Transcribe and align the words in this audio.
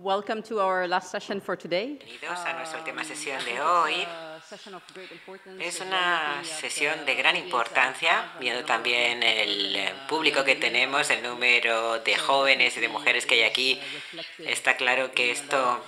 Welcome 0.00 0.44
to 0.44 0.60
our 0.60 0.86
last 0.86 1.10
session 1.10 1.40
for 1.40 1.56
today. 1.56 1.98
Bienvenidos 1.98 2.38
a 2.46 2.52
nuestra 2.52 2.78
última 2.78 3.02
sesión 3.02 3.44
de 3.44 3.60
hoy. 3.60 3.94
Es 5.58 5.80
una 5.80 6.40
sesión 6.44 7.04
de 7.04 7.16
gran 7.16 7.34
importancia, 7.34 8.30
viendo 8.38 8.64
también 8.64 9.24
el 9.24 9.74
eh, 9.74 9.92
público 10.08 10.44
que 10.44 10.54
tenemos, 10.54 11.10
el 11.10 11.24
número 11.24 11.98
de 11.98 12.14
jóvenes 12.14 12.76
y 12.76 12.80
de 12.80 12.88
mujeres 12.88 13.26
que 13.26 13.34
hay 13.34 13.42
aquí. 13.42 13.80
Está 14.38 14.76
claro 14.76 15.10
que 15.10 15.32
esto 15.32 15.82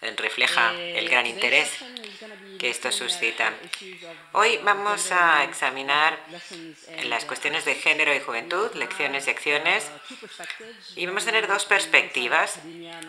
eh, 0.00 0.14
refleja 0.16 0.72
el 0.74 1.08
gran 1.08 1.26
interés 1.26 1.72
que 2.58 2.70
esto 2.70 2.90
suscita. 2.92 3.52
Hoy 4.32 4.58
vamos 4.62 5.10
a 5.12 5.44
examinar 5.44 6.18
las 7.04 7.24
cuestiones 7.24 7.64
de 7.64 7.74
género 7.76 8.14
y 8.14 8.20
juventud, 8.20 8.72
lecciones 8.74 9.26
y 9.26 9.30
acciones, 9.30 9.90
y 10.96 11.06
vamos 11.06 11.22
a 11.22 11.26
tener 11.26 11.46
dos 11.46 11.64
perspectivas, 11.64 12.58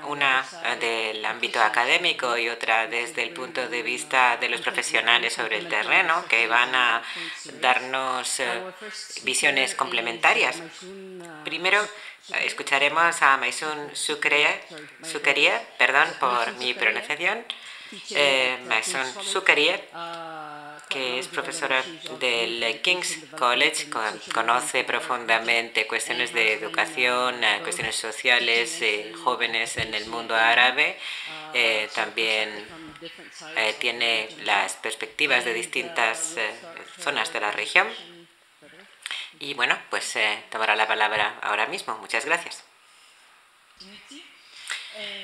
una 0.08 0.46
del 0.80 1.26
ámbito 1.26 1.62
académico 1.62 2.38
y 2.38 2.50
otra 2.50 2.88
desde 2.88 3.24
el 3.24 3.32
punto 3.32 3.68
de 3.68 3.82
vista 3.82 4.38
de 4.38 4.50
los 4.50 4.62
profesionales 4.62 5.34
sobre 5.34 5.58
el 5.58 5.68
terreno, 5.68 6.26
que 6.28 6.48
van 6.48 6.74
a 6.76 7.02
darnos 7.60 8.40
eh, 8.40 8.62
visiones 9.24 9.76
complementarias. 9.76 10.62
Primero, 11.44 11.86
escucharemos 12.42 13.22
a 13.22 13.38
Maisun 13.38 13.96
Sukeria, 13.96 14.62
perdón 15.78 16.08
por 16.20 16.54
mi 16.54 16.74
pronunciación, 16.74 17.44
eh, 18.12 18.58
Mason 18.68 19.06
que 20.90 21.20
es 21.20 21.28
profesora 21.28 21.84
del 22.20 22.82
King's 22.82 23.20
College, 23.38 23.90
conoce 24.34 24.84
profundamente 24.84 25.86
cuestiones 25.86 26.34
de 26.34 26.54
educación, 26.54 27.44
eh, 27.44 27.60
cuestiones 27.62 27.96
sociales, 27.96 28.82
eh, 28.82 29.14
jóvenes 29.24 29.78
en 29.78 29.94
el 29.94 30.08
mundo 30.08 30.36
árabe. 30.36 30.98
Eh, 31.54 31.88
también 31.94 32.68
tiene 33.80 34.30
las 34.44 34.74
perspectivas 34.74 35.46
de 35.46 35.54
distintas 35.54 36.36
zonas 37.00 37.32
de 37.32 37.40
la 37.40 37.52
región. 37.52 37.88
Y 39.40 39.54
bueno, 39.54 39.78
pues 39.90 40.18
tomará 40.50 40.76
la 40.76 40.88
palabra 40.88 41.38
ahora 41.42 41.68
mismo. 41.68 41.98
Muchas 42.00 42.26
gracias. 42.26 42.64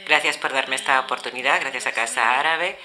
Gracias 0.05 0.37
por 0.37 0.53
darme 0.53 0.75
esta 0.75 0.99
oportunidad, 0.99 1.59
gracias 1.59 1.87
a 1.87 1.91
Casa 1.91 2.39
Árabe. 2.39 2.77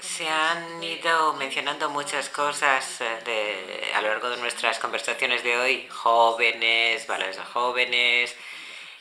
Se 0.00 0.28
han 0.28 0.82
ido 0.82 1.34
mencionando 1.34 1.90
muchas 1.90 2.28
cosas 2.28 3.00
eh, 3.00 3.92
a 3.94 4.00
lo 4.00 4.08
largo 4.08 4.30
de 4.30 4.36
nuestras 4.38 4.78
conversaciones 4.78 5.42
de 5.42 5.58
hoy, 5.58 5.88
jóvenes, 5.88 7.06
valores 7.06 7.36
de 7.36 7.42
jóvenes. 7.42 8.34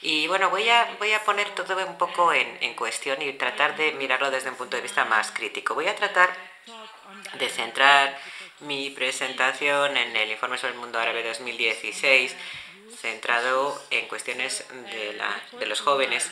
Y 0.02 0.28
bueno, 0.28 0.50
voy 0.50 0.68
a, 0.70 0.96
voy 1.00 1.14
a 1.14 1.24
poner 1.24 1.50
todo 1.52 1.78
un 1.86 1.98
poco 1.98 2.34
en, 2.34 2.58
en 2.62 2.74
cuestión 2.74 3.22
y 3.22 3.34
tratar 3.34 3.78
de 3.78 3.92
mirarlo 3.94 4.30
desde 4.30 4.50
un 4.50 4.56
punto 4.56 4.76
de 4.76 4.84
vista 4.84 5.06
más 5.06 5.32
crítico. 5.32 5.74
Voy 5.74 5.88
a 5.88 5.96
tratar 5.96 6.36
de 7.34 7.50
centrar 7.50 8.20
mi 8.60 8.90
presentación 8.90 9.96
en 9.98 10.16
el 10.16 10.32
informe 10.32 10.58
sobre 10.58 10.74
el 10.74 10.80
mundo 10.80 11.00
árabe 11.00 11.24
2016 11.24 12.36
centrado 13.02 13.82
en 13.90 14.08
cuestiones 14.08 14.66
de, 14.92 15.14
la, 15.14 15.42
de 15.60 15.66
los 15.66 15.82
jóvenes, 15.82 16.30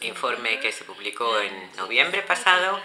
informe 0.00 0.60
que 0.60 0.70
se 0.70 0.84
publicó 0.84 1.40
en 1.40 1.76
noviembre 1.76 2.22
pasado 2.22 2.80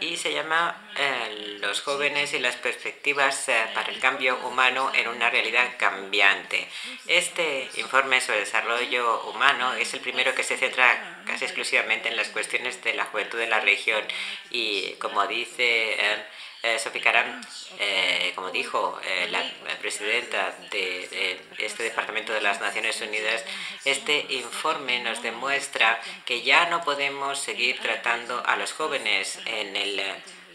y 0.00 0.16
se 0.16 0.32
llama 0.32 0.90
eh, 0.96 1.58
Los 1.60 1.82
jóvenes 1.82 2.32
y 2.32 2.38
las 2.38 2.56
perspectivas 2.56 3.48
eh, 3.48 3.66
para 3.74 3.90
el 3.90 4.00
cambio 4.00 4.38
humano 4.46 4.90
en 4.94 5.08
una 5.08 5.28
realidad 5.28 5.76
cambiante. 5.76 6.66
Este 7.06 7.68
informe 7.76 8.20
sobre 8.20 8.40
desarrollo 8.40 9.22
humano 9.24 9.74
es 9.74 9.92
el 9.92 10.00
primero 10.00 10.34
que 10.34 10.44
se 10.44 10.56
centra 10.56 11.22
casi 11.26 11.44
exclusivamente 11.44 12.08
en 12.08 12.16
las 12.16 12.28
cuestiones 12.28 12.82
de 12.82 12.94
la 12.94 13.04
juventud 13.04 13.40
en 13.40 13.50
la 13.50 13.60
región 13.60 14.02
y 14.50 14.92
como 14.94 15.26
dice... 15.26 15.94
Eh, 15.98 16.24
eh, 16.64 16.78
Sophie 16.78 17.02
eh, 17.78 18.32
como 18.34 18.50
dijo 18.50 18.98
eh, 19.04 19.28
la 19.30 19.42
presidenta 19.80 20.56
de, 20.70 21.38
este 21.58 21.82
Departamento 21.82 22.32
de 22.32 22.40
las 22.40 22.58
Naciones 22.58 22.98
Unidas, 23.02 23.44
este 23.84 24.24
informe 24.30 25.00
nos 25.00 25.22
demuestra 25.22 26.00
que 26.24 26.40
ya 26.40 26.64
no 26.70 26.82
podemos 26.82 27.38
seguir 27.38 27.80
tratando 27.80 28.42
a 28.46 28.56
los 28.56 28.72
jóvenes 28.72 29.38
en 29.44 29.76
el 29.76 30.02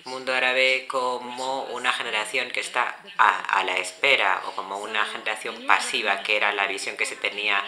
mundo 0.05 0.33
árabe 0.33 0.87
como 0.87 1.65
una 1.65 1.93
generación 1.93 2.49
que 2.49 2.61
está 2.61 2.97
a, 3.19 3.63
la 3.63 3.77
espera 3.77 4.41
o 4.47 4.51
como 4.53 4.79
una 4.79 5.05
generación 5.05 5.67
pasiva, 5.67 6.23
que 6.23 6.37
era 6.37 6.51
la 6.53 6.65
visión 6.65 6.97
que 6.97 7.05
se 7.05 7.17
tenía 7.17 7.63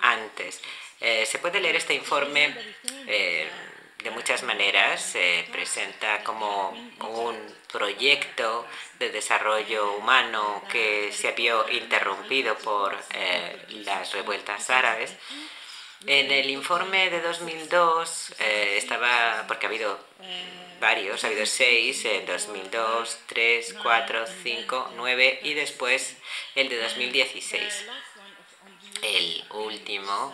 antes. 0.00 0.60
se 0.98 1.38
puede 1.38 1.60
leer 1.60 1.76
este 1.76 1.94
informe 1.94 2.52
de 4.06 4.12
muchas 4.12 4.44
maneras, 4.44 5.02
se 5.02 5.48
presenta 5.50 6.22
como 6.22 6.70
un 7.00 7.36
proyecto 7.72 8.64
de 9.00 9.10
desarrollo 9.10 9.96
humano 9.96 10.62
que 10.70 11.10
se 11.12 11.26
había 11.26 11.56
interrumpido 11.72 12.56
por 12.58 12.96
eh, 13.14 13.66
las 13.84 14.12
revueltas 14.12 14.70
árabes. 14.70 15.12
En 16.06 16.30
el 16.30 16.50
informe 16.50 17.10
de 17.10 17.20
2002 17.20 18.34
eh, 18.38 18.74
estaba, 18.76 19.44
porque 19.48 19.66
ha 19.66 19.70
habido 19.70 19.98
varios, 20.78 21.24
ha 21.24 21.26
habido 21.26 21.44
seis, 21.44 22.04
en 22.04 22.26
2002, 22.26 23.18
3, 23.26 23.74
4, 23.82 24.24
5, 24.44 24.92
9 24.94 25.40
y 25.42 25.54
después 25.54 26.16
el 26.54 26.68
de 26.68 26.80
2016. 26.80 27.86
El 29.02 29.44
último 29.50 30.32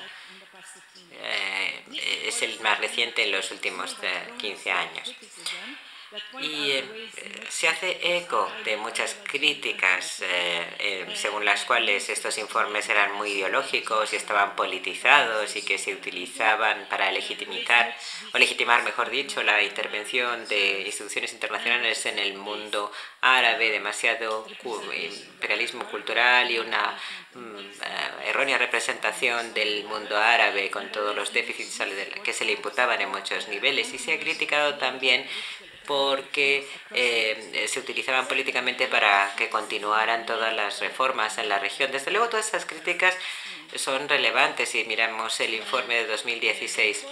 eh, 1.20 2.26
es 2.26 2.42
el 2.42 2.58
más 2.60 2.78
reciente 2.80 3.24
en 3.24 3.32
los 3.32 3.50
últimos 3.50 3.96
15 4.38 4.70
años 4.70 5.14
y 6.40 6.72
eh, 6.72 6.84
se 7.48 7.68
hace 7.68 8.16
eco 8.18 8.50
de 8.64 8.76
muchas 8.76 9.16
críticas 9.24 10.20
eh, 10.20 10.66
eh, 10.78 11.06
según 11.14 11.44
las 11.44 11.64
cuales 11.64 12.08
estos 12.08 12.36
informes 12.38 12.88
eran 12.88 13.12
muy 13.14 13.32
ideológicos 13.32 14.12
y 14.12 14.16
estaban 14.16 14.54
politizados 14.54 15.56
y 15.56 15.62
que 15.62 15.78
se 15.78 15.94
utilizaban 15.94 16.86
para 16.90 17.10
legitimizar 17.12 17.94
o 18.34 18.38
legitimar, 18.38 18.82
mejor 18.82 19.10
dicho, 19.10 19.42
la 19.42 19.62
intervención 19.62 20.46
de 20.48 20.82
instituciones 20.82 21.32
internacionales 21.32 22.04
en 22.06 22.18
el 22.18 22.34
mundo 22.34 22.92
árabe, 23.20 23.70
demasiado 23.70 24.46
imperialismo 24.94 25.84
cultural 25.84 26.50
y 26.50 26.58
una 26.58 26.98
mm, 27.34 28.26
errónea 28.26 28.58
representación 28.58 29.54
del 29.54 29.84
mundo 29.84 30.18
árabe 30.18 30.70
con 30.70 30.90
todos 30.90 31.14
los 31.14 31.32
déficits 31.32 31.78
que 32.22 32.32
se 32.32 32.44
le 32.44 32.52
imputaban 32.52 33.00
en 33.00 33.10
muchos 33.10 33.48
niveles. 33.48 33.92
Y 33.94 33.98
se 33.98 34.14
ha 34.14 34.18
criticado 34.18 34.74
también 34.74 35.26
porque 35.86 36.68
eh, 36.92 37.66
se 37.68 37.80
utilizaban 37.80 38.26
políticamente 38.26 38.86
para 38.86 39.34
que 39.36 39.48
continuaran 39.48 40.26
todas 40.26 40.52
las 40.54 40.80
reformas 40.80 41.38
en 41.38 41.48
la 41.48 41.58
región. 41.58 41.92
Desde 41.92 42.10
luego, 42.10 42.28
todas 42.28 42.48
esas 42.48 42.66
críticas 42.66 43.16
son 43.74 44.08
relevantes 44.08 44.68
si 44.70 44.84
miramos 44.84 45.40
el 45.40 45.54
informe 45.54 45.96
de 45.96 46.06
2016. 46.06 47.06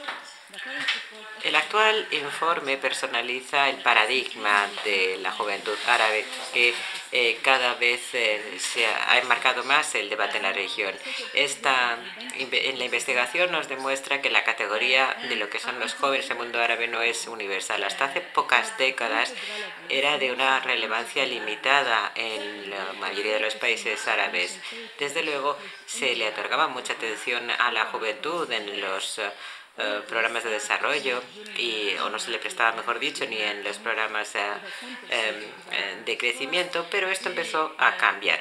El 1.42 1.56
actual 1.56 2.06
informe 2.10 2.76
personaliza 2.76 3.70
el 3.70 3.76
paradigma 3.76 4.68
de 4.84 5.16
la 5.22 5.32
juventud 5.32 5.76
árabe 5.86 6.24
que 6.52 6.74
eh, 7.12 7.38
cada 7.42 7.74
vez 7.74 8.00
eh, 8.12 8.58
se 8.58 8.86
ha 8.86 9.18
enmarcado 9.18 9.64
más 9.64 9.94
el 9.94 10.10
debate 10.10 10.36
en 10.36 10.42
la 10.42 10.52
región. 10.52 10.94
Esta, 11.32 11.98
en 12.38 12.78
la 12.78 12.84
investigación 12.84 13.50
nos 13.52 13.68
demuestra 13.68 14.20
que 14.20 14.30
la 14.30 14.44
categoría 14.44 15.16
de 15.28 15.36
lo 15.36 15.48
que 15.48 15.58
son 15.58 15.80
los 15.80 15.94
jóvenes 15.94 16.26
en 16.26 16.32
el 16.32 16.38
mundo 16.38 16.60
árabe 16.60 16.88
no 16.88 17.00
es 17.00 17.26
universal. 17.26 17.82
Hasta 17.82 18.04
hace 18.04 18.20
pocas 18.20 18.76
décadas 18.76 19.32
era 19.88 20.18
de 20.18 20.32
una 20.32 20.60
relevancia 20.60 21.24
limitada 21.24 22.12
en 22.14 22.70
la 22.70 22.92
mayoría 23.00 23.34
de 23.34 23.40
los 23.40 23.54
países 23.54 24.06
árabes. 24.06 24.58
Desde 24.98 25.22
luego 25.22 25.56
se 25.86 26.14
le 26.16 26.28
otorgaba 26.28 26.68
mucha 26.68 26.92
atención 26.92 27.50
a 27.50 27.72
la 27.72 27.86
juventud 27.86 28.50
en 28.52 28.80
los 28.80 29.20
eh, 29.82 30.02
programas 30.06 30.44
de 30.44 30.50
desarrollo 30.50 31.22
y 31.56 31.94
o 32.02 32.10
no 32.10 32.18
se 32.18 32.30
le 32.30 32.38
prestaba, 32.38 32.76
mejor 32.76 32.98
dicho, 32.98 33.24
ni 33.26 33.40
en 33.40 33.64
los 33.64 33.78
programas 33.78 34.34
eh, 34.34 34.40
em, 35.08 35.34
eh, 35.72 36.02
de 36.04 36.18
crecimiento, 36.18 36.86
pero 36.90 37.08
esto 37.08 37.30
empezó 37.30 37.74
a 37.78 37.96
cambiar. 37.96 38.40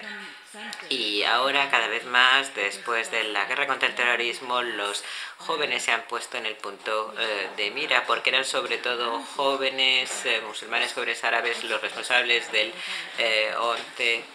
Y 0.89 1.23
ahora 1.23 1.69
cada 1.69 1.87
vez 1.87 2.03
más, 2.05 2.53
después 2.55 3.11
de 3.11 3.23
la 3.25 3.45
guerra 3.45 3.67
contra 3.67 3.87
el 3.87 3.95
terrorismo, 3.95 4.61
los 4.61 5.03
jóvenes 5.37 5.83
se 5.83 5.91
han 5.91 6.01
puesto 6.03 6.37
en 6.37 6.45
el 6.47 6.55
punto 6.55 7.13
de 7.55 7.71
mira, 7.71 8.03
porque 8.07 8.31
eran 8.31 8.43
sobre 8.43 8.79
todo 8.79 9.21
jóvenes 9.35 10.09
musulmanes, 10.47 10.93
jóvenes 10.93 11.23
árabes, 11.23 11.63
los 11.63 11.79
responsables 11.79 12.51
del 12.51 12.73
11 13.59 14.25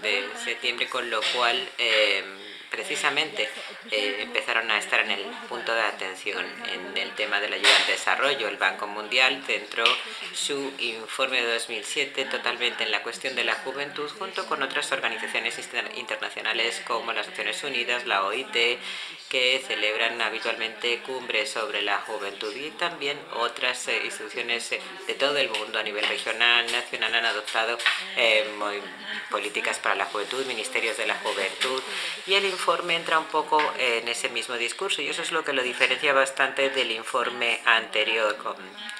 de 0.00 0.28
septiembre, 0.44 0.88
con 0.88 1.10
lo 1.10 1.20
cual 1.34 1.68
em, 1.76 2.41
precisamente 2.72 3.48
eh, 3.90 4.16
empezaron 4.20 4.68
a 4.70 4.78
estar 4.78 5.00
en 5.00 5.10
el 5.10 5.24
punto 5.48 5.74
de 5.74 5.82
atención 5.82 6.44
en 6.72 6.96
el 6.96 7.14
tema 7.14 7.38
de 7.38 7.50
la 7.50 7.56
ayuda 7.56 7.76
al 7.76 7.86
desarrollo. 7.86 8.48
El 8.48 8.56
Banco 8.56 8.86
Mundial 8.86 9.42
centró 9.46 9.84
su 10.34 10.72
informe 10.78 11.42
de 11.42 11.52
2007 11.52 12.24
totalmente 12.24 12.84
en 12.84 12.90
la 12.90 13.02
cuestión 13.02 13.36
de 13.36 13.44
la 13.44 13.54
juventud 13.56 14.10
junto 14.18 14.46
con 14.46 14.62
otras 14.62 14.90
organizaciones 14.90 15.58
internacionales 15.96 16.82
como 16.86 17.12
las 17.12 17.28
Naciones 17.28 17.62
Unidas, 17.62 18.06
la 18.06 18.24
OIT, 18.24 18.78
que 19.28 19.62
celebran 19.66 20.20
habitualmente 20.20 21.00
cumbres 21.00 21.50
sobre 21.50 21.82
la 21.82 21.98
juventud 21.98 22.54
y 22.56 22.70
también 22.70 23.18
otras 23.34 23.88
eh, 23.88 24.00
instituciones 24.04 24.72
eh, 24.72 24.80
de 25.06 25.14
todo 25.14 25.36
el 25.36 25.50
mundo 25.50 25.78
a 25.78 25.82
nivel 25.82 26.06
regional, 26.06 26.70
nacional 26.72 27.14
han 27.14 27.26
adoptado 27.26 27.78
políticas 29.30 29.78
para 29.78 29.94
la 29.94 30.06
juventud, 30.06 30.44
ministerios 30.46 30.96
de 30.96 31.06
la 31.06 31.14
juventud 31.16 31.82
y 32.26 32.34
el 32.34 32.44
informe 32.62 32.94
entra 32.94 33.18
un 33.18 33.24
poco 33.24 33.60
en 33.76 34.06
ese 34.06 34.28
mismo 34.28 34.54
discurso 34.54 35.02
y 35.02 35.08
eso 35.08 35.20
es 35.20 35.32
lo 35.32 35.42
que 35.44 35.52
lo 35.52 35.64
diferencia 35.64 36.12
bastante 36.12 36.70
del 36.70 36.92
informe 36.92 37.60
anterior 37.64 38.36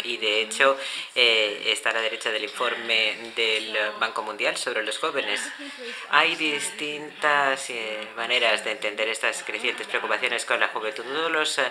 y 0.03 0.17
de 0.17 0.41
hecho 0.41 0.77
eh, 1.15 1.63
está 1.67 1.91
a 1.91 1.93
la 1.93 2.01
derecha 2.01 2.33
del 2.33 2.43
informe 2.43 3.15
del 3.37 3.79
Banco 4.01 4.25
Mundial 4.25 4.57
sobre 4.57 4.83
los 4.83 4.99
jóvenes. 4.99 5.41
Hay 6.11 6.35
distintas 6.35 7.71
eh, 7.71 8.09
maneras 8.17 8.65
de 8.65 8.73
entender 8.73 9.09
estas 9.09 9.45
crecientes 9.45 9.87
preocupaciones 9.87 10.45
con 10.45 10.59
la 10.59 10.67
juventud. 10.67 11.05
Los, 11.31 11.59
eh, 11.59 11.63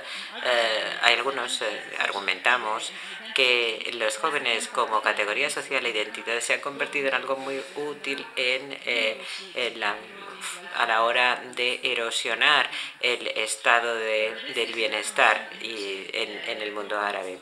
hay 1.02 1.16
algunos 1.16 1.62
argumentamos 2.00 2.94
que 3.36 3.92
los 3.96 4.18
jóvenes 4.18 4.70
como 4.70 5.02
categoría 5.02 5.50
social 5.50 5.86
e 5.86 5.90
identidad 5.90 6.40
se 6.40 6.54
han 6.54 6.62
convertido 6.62 7.10
en 7.10 7.16
algo 7.16 7.36
muy 7.36 7.62
útil 7.76 8.26
en 8.38 8.80
la 9.78 9.94
a 10.76 10.86
la 10.86 11.04
hora 11.04 11.42
de 11.56 11.80
erosionar 11.84 12.70
el 13.00 13.28
estado 13.28 13.96
de, 13.96 14.36
del 14.56 14.74
bienestar 14.74 15.50
y 15.62 16.06
en, 16.14 16.50
en 16.50 16.62
el 16.62 16.72
mundo 16.72 17.00
árabe. 17.00 17.40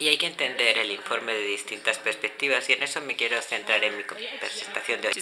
Y 0.00 0.08
hay 0.08 0.16
que 0.16 0.26
entender 0.26 0.78
el 0.78 0.92
informe 0.92 1.34
de 1.34 1.42
distintas 1.42 1.98
perspectivas 1.98 2.68
y 2.70 2.74
en 2.74 2.82
eso 2.84 3.00
me 3.00 3.16
quiero 3.16 3.40
centrar 3.42 3.82
en 3.82 3.96
mi 3.96 4.04
presentación 4.04 5.00
de 5.00 5.08
hoy. 5.08 5.14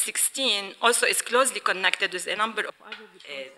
Eh, 3.25 3.52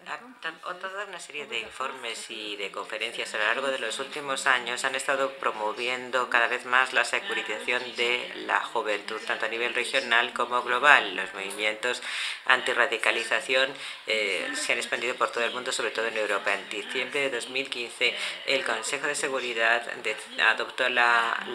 toda 0.81 1.05
una 1.06 1.19
serie 1.19 1.47
de 1.47 1.59
informes 1.59 2.31
y 2.31 2.56
de 2.56 2.70
conferencias 2.70 3.35
a 3.35 3.38
lo 3.38 3.44
largo 3.44 3.67
de 3.69 3.79
los 3.79 3.99
últimos 3.99 4.47
años 4.47 4.85
han 4.85 4.94
estado 4.94 5.32
promoviendo 5.35 6.31
cada 6.31 6.47
vez 6.47 6.65
más 6.67 6.93
la 6.93 7.05
securitización 7.05 7.82
de 7.97 8.32
la 8.47 8.61
juventud, 8.61 9.20
tanto 9.26 9.47
a 9.47 9.49
nivel 9.49 9.75
regional 9.75 10.32
como 10.32 10.62
global. 10.62 11.17
Los 11.17 11.35
movimientos 11.35 12.00
antirradicalización 12.47 13.70
eh, 14.06 14.49
se 14.55 14.73
han 14.73 14.79
expandido 14.79 15.15
por 15.17 15.32
todo 15.32 15.44
el 15.44 15.53
mundo, 15.53 15.73
sobre 15.73 15.91
todo 15.91 16.06
en 16.06 16.17
Europa. 16.17 16.55
En 16.55 16.69
diciembre 16.69 17.20
de 17.23 17.31
2015, 17.31 18.15
el 18.47 18.65
Consejo 18.65 19.06
de 19.06 19.15
Seguridad 19.15 19.82
adoptó 20.38 20.88
la 20.88 21.07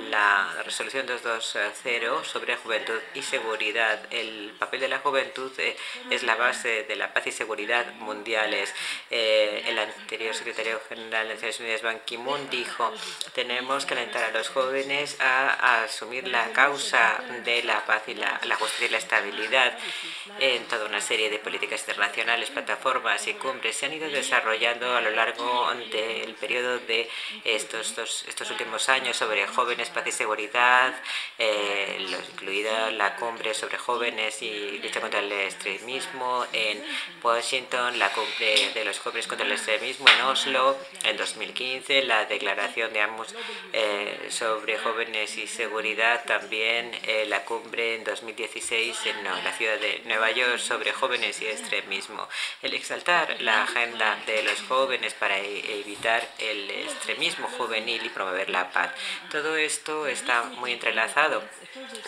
la, 0.09 0.63
resolución 0.65 1.05
220 1.05 2.23
sobre 2.23 2.55
juventud 2.55 2.99
y 3.13 3.21
seguridad. 3.21 3.99
El 4.09 4.53
papel 4.57 4.79
de 4.79 4.87
la 4.87 4.99
juventud 4.99 5.51
eh, 5.57 5.75
es 6.09 6.23
la 6.23 6.35
base 6.35 6.83
de 6.83 6.95
la 6.95 7.13
paz 7.13 7.27
y 7.27 7.31
seguridad 7.31 7.85
mundiales. 7.95 8.73
Eh, 9.09 9.63
el 9.67 9.77
anterior 9.77 10.33
secretario 10.33 10.81
general 10.87 11.27
de 11.27 11.33
Naciones 11.35 11.59
Unidas, 11.59 11.81
Ban 11.81 11.99
Ki-moon, 12.05 12.49
dijo 12.49 12.93
tenemos 13.33 13.85
que 13.85 13.93
alentar 13.93 14.23
a 14.23 14.31
los 14.31 14.49
jóvenes 14.49 15.17
a, 15.19 15.83
asumir 15.83 16.27
la 16.27 16.51
causa 16.51 17.21
de 17.43 17.63
la 17.63 17.85
paz 17.85 18.03
y 18.07 18.15
la, 18.15 18.39
justicia 18.57 18.87
y 18.87 18.89
la 18.89 18.97
estabilidad 18.97 19.77
en 20.39 20.65
toda 20.65 20.85
una 20.85 21.01
serie 21.01 21.29
de 21.29 21.39
políticas 21.39 21.81
internacionales, 21.81 22.49
plataformas 22.49 23.27
y 23.27 23.33
cumbres 23.33 23.75
se 23.75 23.85
han 23.85 23.93
ido 23.93 24.09
desarrollando 24.09 24.95
a 24.95 25.01
lo 25.01 25.11
largo 25.11 25.71
del 25.91 26.33
periodo 26.35 26.79
de 26.79 27.09
estos, 27.43 27.89
estos, 27.89 28.25
estos 28.27 28.49
últimos 28.51 28.89
años 28.89 29.17
sobre 29.17 29.42
jóvenes, 29.47 29.89
paz 29.89 30.07
y 30.07 30.11
seguridad, 30.11 30.93
eh, 31.37 32.05
incluida 32.31 32.91
la 32.91 33.15
cumbre 33.15 33.53
sobre 33.53 33.77
jóvenes 33.77 34.41
y 34.41 34.79
lucha 34.79 35.01
contra 35.01 35.19
el 35.19 35.31
extremismo 35.31 36.45
en 36.53 36.83
Washington, 37.21 37.99
la 37.99 38.09
cumbre 38.11 38.71
de 38.73 38.85
los 38.85 38.99
jóvenes 38.99 39.27
contra 39.27 39.45
el 39.45 39.51
extremismo 39.51 40.07
en 40.09 40.21
Oslo 40.21 40.77
en 41.03 41.17
2015, 41.17 42.03
la 42.03 42.25
declaración 42.25 42.93
de 42.93 43.01
ambos 43.01 43.33
eh, 43.73 44.27
sobre 44.29 44.77
jóvenes 44.77 45.37
y 45.37 45.47
seguridad, 45.47 46.23
también 46.25 46.91
eh, 47.03 47.25
la 47.27 47.43
cumbre 47.45 47.95
en 47.95 48.03
2016 48.03 49.05
en 49.05 49.23
la 49.23 49.51
ciudad 49.53 49.79
de 49.79 50.01
Nueva 50.05 50.31
York 50.31 50.59
sobre 50.59 50.91
jóvenes 50.91 51.41
y 51.41 51.47
extremismo. 51.47 52.27
El 52.61 52.73
exaltar 52.73 53.37
la 53.41 53.63
agenda 53.63 54.17
de 54.25 54.43
los 54.43 54.61
jóvenes 54.63 55.13
para 55.13 55.39
e-, 55.39 55.79
evitar 55.79 56.27
el 56.39 56.69
extremismo 56.69 57.47
juvenil 57.57 58.05
y 58.05 58.09
promover 58.09 58.49
la 58.49 58.71
paz. 58.71 58.91
Todo 59.33 59.57
esto 59.57 60.05
está 60.05 60.43
muy 60.43 60.73
entrelazado. 60.73 61.41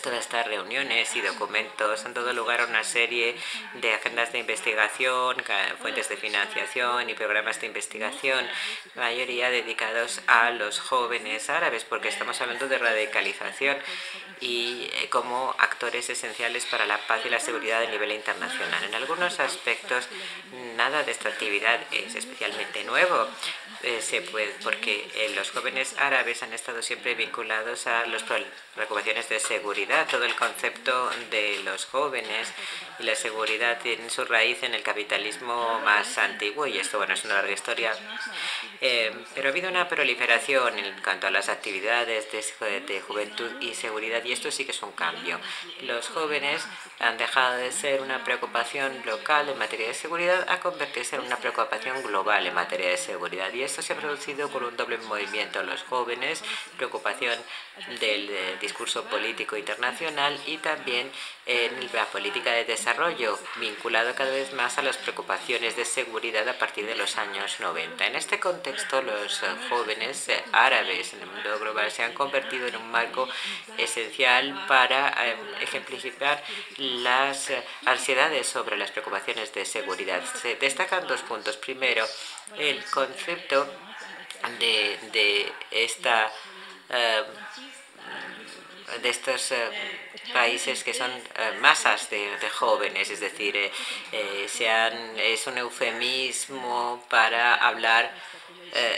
Todas 0.00 0.20
estas 0.20 0.46
reuniones 0.46 1.16
y 1.16 1.20
documentos 1.20 2.04
han 2.04 2.14
dado 2.14 2.32
lugar 2.32 2.60
a 2.60 2.66
una 2.66 2.84
serie 2.84 3.34
de 3.74 3.94
agendas 3.94 4.30
de 4.30 4.38
investigación, 4.38 5.34
fuentes 5.80 6.08
de 6.08 6.16
financiación 6.16 7.10
y 7.10 7.14
programas 7.14 7.60
de 7.60 7.66
investigación, 7.66 8.46
mayoría 8.94 9.50
dedicados 9.50 10.20
a 10.28 10.52
los 10.52 10.78
jóvenes 10.78 11.50
árabes, 11.50 11.82
porque 11.82 12.06
estamos 12.06 12.40
hablando 12.40 12.68
de 12.68 12.78
radicalización 12.78 13.76
y 14.40 14.88
eh, 14.92 15.08
como 15.10 15.52
actores 15.58 16.08
esenciales 16.08 16.64
para 16.66 16.86
la 16.86 16.98
paz 17.08 17.22
y 17.24 17.28
la 17.28 17.40
seguridad 17.40 17.82
a 17.82 17.90
nivel 17.90 18.12
internacional. 18.12 18.84
En 18.84 18.94
algunos 18.94 19.40
aspectos, 19.40 20.06
nada 20.76 21.02
de 21.02 21.10
esta 21.10 21.28
actividad 21.28 21.80
es 21.90 22.14
especialmente 22.14 22.84
nuevo, 22.84 23.26
eh, 23.86 24.02
se 24.02 24.20
puede, 24.20 24.52
porque 24.64 25.08
eh, 25.14 25.32
los 25.36 25.52
jóvenes 25.52 25.94
árabes 25.98 26.42
han 26.42 26.52
estado 26.52 26.82
siempre 26.82 27.14
vinculados 27.14 27.86
a 27.86 28.04
las 28.06 28.24
preocupaciones 28.74 29.28
de 29.28 29.38
seguridad. 29.38 30.08
Todo 30.10 30.24
el 30.24 30.34
concepto 30.34 31.08
de 31.30 31.60
los 31.64 31.84
jóvenes 31.86 32.52
y 32.98 33.04
la 33.04 33.14
seguridad 33.14 33.78
tiene 33.80 34.10
su 34.10 34.24
raíz 34.24 34.64
en 34.64 34.74
el 34.74 34.82
capitalismo 34.82 35.78
más 35.84 36.18
antiguo 36.18 36.66
y 36.66 36.78
esto 36.78 36.98
bueno 36.98 37.14
es 37.14 37.24
una 37.24 37.34
larga 37.34 37.52
historia. 37.52 37.92
Eh, 38.80 39.14
pero 39.36 39.48
ha 39.48 39.50
habido 39.52 39.70
una 39.70 39.88
proliferación 39.88 40.78
en 40.80 41.00
cuanto 41.00 41.28
a 41.28 41.30
las 41.30 41.48
actividades 41.48 42.26
de, 42.32 42.80
de 42.80 43.00
juventud 43.00 43.52
y 43.60 43.74
seguridad 43.74 44.24
y 44.24 44.32
esto 44.32 44.50
sí 44.50 44.64
que 44.64 44.72
es 44.72 44.82
un 44.82 44.92
cambio. 44.92 45.38
Los 45.82 46.08
jóvenes 46.08 46.66
han 46.98 47.18
dejado 47.18 47.58
de 47.58 47.70
ser 47.70 48.00
una 48.00 48.24
preocupación 48.24 49.02
local 49.06 49.48
en 49.48 49.58
materia 49.58 49.86
de 49.86 49.94
seguridad 49.94 50.44
a 50.48 50.58
convertirse 50.58 51.14
en 51.14 51.22
una 51.22 51.36
preocupación 51.36 52.02
global 52.02 52.46
en 52.46 52.54
materia 52.54 52.90
de 52.90 52.96
seguridad 52.96 53.52
y 53.52 53.62
esto 53.76 53.88
se 53.88 53.92
ha 53.92 54.00
producido 54.00 54.50
con 54.50 54.64
un 54.64 54.74
doble 54.74 54.96
movimiento. 54.96 55.62
Los 55.62 55.82
jóvenes, 55.82 56.42
preocupación 56.78 57.38
del 58.00 58.30
eh, 58.30 58.56
discurso 58.58 59.04
político 59.04 59.54
internacional 59.54 60.40
y 60.46 60.56
también 60.56 61.12
en 61.44 61.92
la 61.92 62.06
política 62.06 62.52
de 62.52 62.64
desarrollo, 62.64 63.38
vinculado 63.56 64.14
cada 64.14 64.30
vez 64.30 64.54
más 64.54 64.78
a 64.78 64.82
las 64.82 64.96
preocupaciones 64.96 65.76
de 65.76 65.84
seguridad 65.84 66.48
a 66.48 66.58
partir 66.58 66.86
de 66.86 66.96
los 66.96 67.18
años 67.18 67.60
90. 67.60 68.06
En 68.06 68.16
este 68.16 68.40
contexto, 68.40 69.02
los 69.02 69.42
eh, 69.42 69.46
jóvenes 69.68 70.26
eh, 70.30 70.42
árabes 70.52 71.12
en 71.12 71.20
el 71.20 71.26
mundo 71.26 71.58
global 71.58 71.90
se 71.90 72.02
han 72.02 72.14
convertido 72.14 72.66
en 72.68 72.76
un 72.76 72.90
marco 72.90 73.28
esencial 73.76 74.64
para 74.66 75.36
ejemplificar 75.60 76.42
las 76.78 77.52
ansiedades 77.84 78.46
sobre 78.46 78.78
las 78.78 78.90
preocupaciones 78.90 79.52
de 79.52 79.66
seguridad. 79.66 80.22
Se 80.40 80.56
destacan 80.56 81.06
dos 81.06 81.20
puntos. 81.20 81.58
Primero, 81.58 82.06
el 82.56 82.82
concepto 82.86 83.65
de, 84.58 84.98
de 85.12 85.52
esta 85.70 86.32
de 89.02 89.08
estos 89.08 89.52
eh, 89.52 89.68
países 90.32 90.84
que 90.84 90.94
son 90.94 91.10
eh, 91.10 91.52
masas 91.60 92.08
de, 92.10 92.28
jóvenes, 92.50 93.10
es 93.10 93.20
decir, 93.20 93.56
eh, 93.56 94.46
sean, 94.48 95.18
es 95.18 95.46
un 95.46 95.58
eufemismo 95.58 97.04
para 97.08 97.54
hablar 97.56 98.12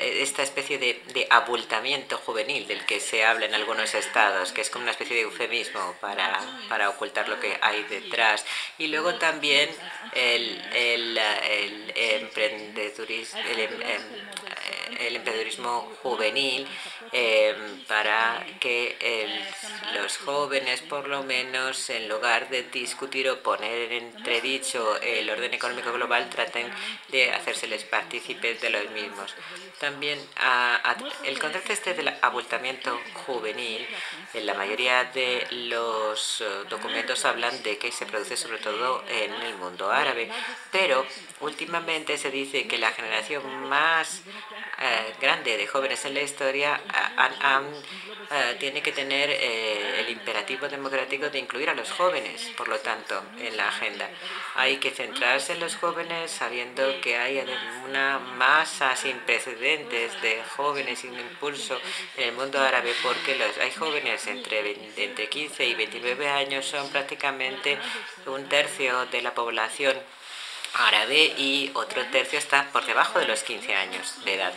esta 0.00 0.42
especie 0.42 0.78
de, 0.78 1.02
de, 1.12 1.26
abultamiento 1.30 2.16
juvenil 2.18 2.66
del 2.66 2.84
que 2.84 2.98
se 2.98 3.24
habla 3.24 3.46
en 3.46 3.54
algunos 3.54 3.94
estados, 3.94 4.50
que 4.50 4.62
es 4.62 4.70
como 4.70 4.82
una 4.82 4.90
especie 4.90 5.14
de 5.14 5.22
eufemismo 5.22 5.94
para, 6.00 6.40
para 6.68 6.88
ocultar 6.88 7.28
lo 7.28 7.38
que 7.38 7.56
hay 7.60 7.84
detrás. 7.84 8.44
Y 8.78 8.88
luego 8.88 9.14
también 9.16 9.70
el, 10.14 10.60
el, 10.74 11.18
el 11.18 11.94
el 11.94 13.68
emprendedurismo 14.98 15.92
juvenil 16.02 16.66
em, 17.12 17.84
para 17.84 18.44
que 18.60 18.96
los 19.94 20.18
jóvenes, 20.18 20.80
por 20.82 21.08
lo 21.08 21.22
menos, 21.22 21.90
en 21.90 22.08
lugar 22.08 22.48
de 22.48 22.62
discutir 22.64 23.28
o 23.28 23.42
poner 23.42 23.92
en 23.92 24.08
entredicho 24.16 25.00
el 25.00 25.28
orden 25.30 25.54
económico 25.54 25.92
global, 25.92 26.28
traten 26.28 26.70
de 27.08 27.32
hacérseles 27.32 27.84
partícipes 27.84 28.60
de 28.60 28.70
los 28.70 28.90
mismos. 28.90 29.34
También 29.78 30.18
el 31.24 31.38
concepto 31.38 31.72
este 31.72 31.94
del 31.94 32.08
abultamiento 32.20 33.00
juvenil, 33.26 33.86
en 34.34 34.46
la 34.46 34.54
mayoría 34.54 35.04
de 35.04 35.46
los 35.50 36.40
eh, 36.40 36.44
documentos 36.68 37.24
hablan 37.24 37.62
de 37.62 37.78
que 37.78 37.92
se 37.92 38.06
produce 38.06 38.36
sobre 38.36 38.58
todo 38.58 39.04
en 39.08 39.32
el 39.32 39.56
mundo 39.56 39.90
árabe, 39.90 40.30
pero 40.70 41.06
últimamente 41.40 42.18
se 42.18 42.30
dice 42.30 42.66
que 42.66 42.78
la 42.78 42.92
generación 42.92 43.68
más 43.68 44.18
eh, 44.18 44.22
grande 45.20 45.56
de 45.56 45.66
jóvenes 45.66 46.04
en 46.04 46.14
la 46.14 46.22
historia 46.22 46.80
eh, 48.30 48.56
tiene 48.60 48.82
que 48.82 48.92
tener 48.92 49.30
eh, 49.30 50.00
el 50.00 50.10
imperativo 50.10 50.68
democrático 50.68 51.30
de 51.30 51.38
incluir 51.38 51.70
a 51.70 51.74
los 51.74 51.90
jóvenes, 51.90 52.52
por 52.56 52.68
lo 52.68 52.78
tanto, 52.78 53.22
en 53.38 53.56
la 53.56 53.68
agenda. 53.68 54.08
Hay 54.54 54.76
que 54.76 54.90
centrarse 54.90 55.54
en 55.54 55.60
los 55.60 55.76
jóvenes 55.76 56.30
sabiendo 56.30 57.00
que 57.00 57.16
hay 57.16 57.42
una 57.88 58.18
masa 58.18 58.94
sin 58.96 59.18
precedentes 59.20 60.20
de 60.20 60.42
jóvenes 60.56 60.98
sin 60.98 61.18
impulso 61.18 61.80
en 62.16 62.28
el 62.28 62.34
mundo 62.34 62.60
árabe 62.60 62.92
porque 63.02 63.34
los, 63.36 63.56
hay 63.58 63.72
jóvenes 63.72 64.26
entre, 64.26 64.76
entre 64.96 65.28
15 65.28 65.64
y 65.64 65.74
29 65.74 66.28
años, 66.28 66.66
son 66.66 66.90
prácticamente 66.90 67.78
un 68.26 68.46
tercio 68.48 69.06
de 69.06 69.22
la 69.22 69.32
población 69.34 69.96
árabe 70.74 71.34
y 71.36 71.70
otro 71.74 72.04
tercio 72.06 72.38
está 72.38 72.68
por 72.72 72.84
debajo 72.86 73.18
de 73.18 73.26
los 73.26 73.42
15 73.42 73.74
años 73.74 74.24
de 74.24 74.34
edad. 74.34 74.52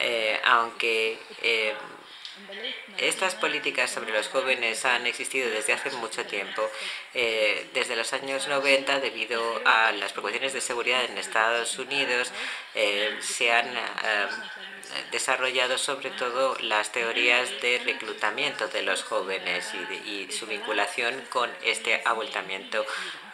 Eh, 0.00 0.40
aunque 0.44 1.18
eh, 1.42 1.74
estas 2.98 3.34
políticas 3.34 3.90
sobre 3.90 4.12
los 4.12 4.28
jóvenes 4.28 4.84
han 4.84 5.06
existido 5.06 5.50
desde 5.50 5.74
hace 5.74 5.90
mucho 5.90 6.24
tiempo, 6.24 6.68
eh, 7.14 7.68
desde 7.74 7.94
los 7.94 8.12
años 8.12 8.48
90, 8.48 9.00
debido 9.00 9.60
a 9.64 9.92
las 9.92 10.12
preocupaciones 10.12 10.52
de 10.52 10.60
seguridad 10.60 11.04
en 11.04 11.18
Estados 11.18 11.78
Unidos, 11.78 12.32
se 13.20 13.52
han 13.52 13.68
desarrollado 15.10 15.78
sobre 15.78 16.10
todo 16.10 16.56
las 16.60 16.92
teorías 16.92 17.48
de 17.60 17.80
reclutamiento 17.84 18.68
de 18.68 18.82
los 18.82 19.02
jóvenes 19.02 19.72
y, 20.04 20.30
su 20.32 20.46
vinculación 20.46 21.22
con 21.30 21.50
este 21.62 22.00
abultamiento 22.04 22.84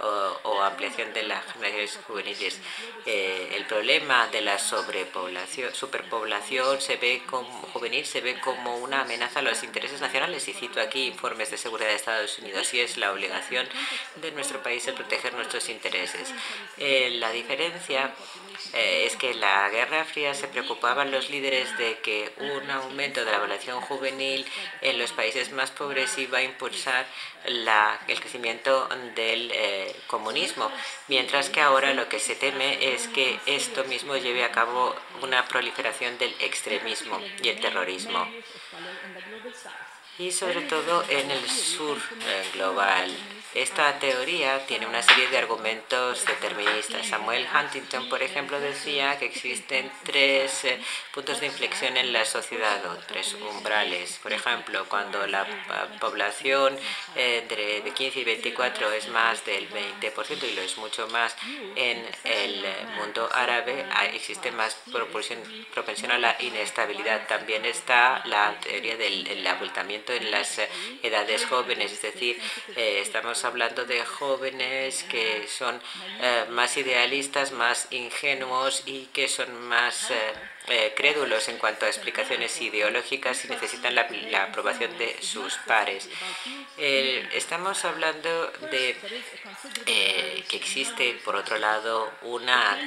o, 0.01 0.63
ampliación 0.63 1.13
de 1.13 1.23
las 1.25 1.45
generaciones 1.53 1.99
juveniles. 2.07 2.61
Eh, 3.07 3.53
el 3.55 3.65
problema 3.67 4.27
de 4.29 4.41
la 4.41 4.59
sobrepoblación, 4.59 5.75
superpoblación 5.75 6.81
se 6.81 6.97
ve 6.97 7.23
como, 7.27 7.49
juvenil 7.73 8.05
se 8.05 8.21
ve 8.21 8.39
como 8.41 8.77
una 8.79 9.03
amenaza 9.03 9.41
a 9.41 9.43
los 9.43 9.63
intereses 9.63 10.01
nacionales 10.01 10.47
y 10.49 10.53
cito 10.53 10.81
aquí 10.81 11.07
informes 11.07 11.51
de 11.51 11.59
seguridad 11.59 11.89
de 11.89 11.97
Estados 11.97 12.39
Unidos 12.39 12.73
y 12.75 12.81
es 12.81 12.97
la 12.97 13.13
obligación 13.13 13.67
de 14.17 14.31
nuestro 14.33 14.63
país 14.63 14.85
de 14.87 14.93
proteger 14.93 15.35
nuestros 15.35 15.69
intereses. 15.69 16.33
Eh, 16.79 17.11
la 17.19 17.31
diferencia 17.31 18.15
eh, 18.75 19.05
es 19.07 19.17
que 19.17 19.31
en 19.31 19.41
la 19.41 19.69
Guerra 19.71 20.05
Fría 20.05 20.35
se 20.35 20.49
preocupaban 20.49 21.11
los 21.11 21.31
líderes 21.31 21.48
de 21.49 21.99
que 22.03 22.31
un 22.37 22.71
aumento 22.71 23.25
de 23.25 23.33
la 23.33 23.41
población 23.41 23.81
juvenil 23.81 24.45
en 24.83 24.99
los 24.99 25.13
países 25.13 25.51
más 25.53 25.71
pobres 25.71 26.19
iba 26.19 26.39
a 26.39 26.43
impulsar 26.43 27.07
el 27.45 28.21
crecimiento 28.21 28.89
del 29.15 29.51
eh, 29.55 29.97
comunismo, 30.07 30.71
mientras 31.09 31.49
que 31.49 31.63
ahora 31.63 31.95
lo 31.95 32.09
que 32.09 32.19
se 32.19 32.35
teme 32.35 32.95
es 32.95 33.09
que 33.09 33.39
esto 33.47 33.85
mismo 33.85 34.17
lleve 34.17 34.45
a 34.45 34.53
cabo 34.53 34.95
una 35.23 35.47
proliferación 35.47 36.19
del 36.19 36.35
extremismo 36.41 37.19
y 37.43 37.49
el 37.49 37.61
terrorismo 37.61 38.29
y 40.19 40.31
sobre 40.33 40.63
todo 40.63 41.05
en 41.09 41.31
el 41.31 41.49
sur 41.49 41.97
eh, 42.27 42.45
global. 42.53 43.11
Esta 43.55 43.99
teoría 43.99 44.67
tiene 44.67 44.87
una 44.87 45.03
serie 45.03 45.29
de 45.29 45.39
argumentos 45.39 46.25
deterministas. 46.27 47.07
Samuel 47.07 47.47
Huntington, 47.53 48.09
por 48.11 48.23
ejemplo, 48.23 48.61
decía 48.61 49.19
que 49.19 49.25
existen 49.25 49.91
tres 50.05 50.65
eh, 50.65 50.79
puntos 51.15 51.41
de 51.41 51.47
inflexión 51.47 51.97
en 51.97 52.13
la 52.13 52.27
sociedad 52.27 52.85
o 52.85 52.97
tres 53.07 53.35
umbrales. 53.35 54.21
Por 54.23 54.35
ejemplo, 54.35 54.85
cuando 54.91 55.27
la 55.27 55.47
población 55.99 56.79
entre 57.17 57.81
de 57.81 57.91
15 57.91 58.21
y 58.21 58.25
24 58.25 58.93
es 58.93 59.09
más 59.09 59.43
del 59.47 59.67
20% 59.71 60.43
y 60.43 60.55
lo 60.55 60.61
es 60.61 60.77
mucho 60.77 61.09
más 61.09 61.35
en 61.75 62.05
el 62.25 62.67
mundo 62.99 63.31
árabe, 63.33 63.87
existe 64.13 64.53
más 64.53 64.77
propensión 64.93 66.11
a 66.11 66.19
la 66.19 66.37
inestabilidad. 66.41 67.27
También 67.27 67.65
está 67.65 68.23
la 68.27 68.61
teoría 68.61 68.97
del 68.97 69.47
abultamiento 69.47 70.13
en 70.13 70.31
las 70.31 70.59
eh, 70.59 70.69
edades 71.03 71.47
jóvenes, 71.47 71.93
es 71.93 72.03
decir, 72.03 72.39
eh, 72.77 73.01
estamos 73.39 73.55
hablando 73.55 73.85
de 73.85 74.05
jóvenes 74.05 75.05
que 75.05 75.47
son 75.47 75.81
eh, 76.21 76.47
más 76.51 76.77
idealistas, 76.77 77.53
más 77.53 77.87
ingenuos 77.93 78.83
y 78.85 79.05
que 79.13 79.29
son 79.29 79.61
más 79.69 80.11
eh, 80.67 80.93
crédulos 80.97 81.49
en 81.49 81.57
cuanto 81.59 81.87
a 81.87 81.89
explicaciones 81.89 82.61
ideológicas 82.61 83.45
y 83.45 83.49
necesitan 83.49 83.95
la, 83.95 84.09
aprobación 84.43 84.99
de 84.99 85.23
sus 85.23 85.55
pares. 85.69 86.09
estamos 86.77 87.85
hablando 87.85 88.51
de 88.73 88.97
eh, 89.87 90.45
que 90.49 90.57
existe, 90.57 91.15
por 91.25 91.35
otro 91.35 91.59
lado, 91.59 92.11
una, 92.23 92.79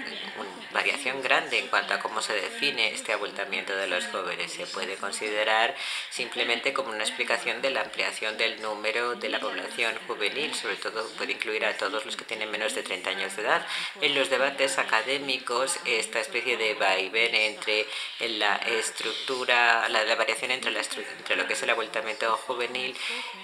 variación 0.72 1.22
grande 1.22 1.60
en 1.60 1.68
cuanto 1.68 1.94
a 1.94 2.00
cómo 2.00 2.22
se 2.22 2.34
define 2.34 2.94
este 2.94 3.12
abultamiento 3.12 3.76
de 3.76 3.88
los 3.88 4.06
jóvenes. 4.08 4.54
Se 4.54 4.66
puede 4.68 4.96
considerar 4.96 5.76
simplemente 6.10 6.72
como 6.72 6.92
una 6.92 7.04
explicación 7.04 7.62
de 7.62 7.72
la 7.72 7.82
ampliación 7.82 8.38
del 8.38 8.62
número 8.62 9.16
de 9.16 9.28
la 9.28 9.42
población 9.42 9.94
juvenil, 10.08 10.54
sobre 10.56 10.78
todo 10.78 11.06
puede 11.18 11.34
incluir 11.34 11.66
a 11.66 11.76
todos 11.76 12.06
los 12.06 12.16
que 12.16 12.24
tienen 12.24 12.50
menos 12.50 12.74
de 12.74 12.84
30 12.84 13.10
años 13.10 13.36
de 13.36 13.42
edad. 13.42 13.66
En 14.00 14.16
los 14.16 14.30
debates 14.30 14.78
académicos, 14.78 15.78
esta 15.84 16.22
especie 16.22 16.56
de 16.56 16.74
vaivén 16.76 17.36
entre 17.36 17.86
en 18.20 18.40
la 18.40 18.56
estructura, 18.56 19.90
la, 19.90 20.16
variación 20.16 20.52
entre, 20.52 20.72
la, 20.72 20.80
entre 20.80 21.36
lo 21.36 21.48
que 21.48 21.54
es 21.54 21.64
el 21.64 21.70
abultamiento 21.70 22.38
juvenil 22.48 22.96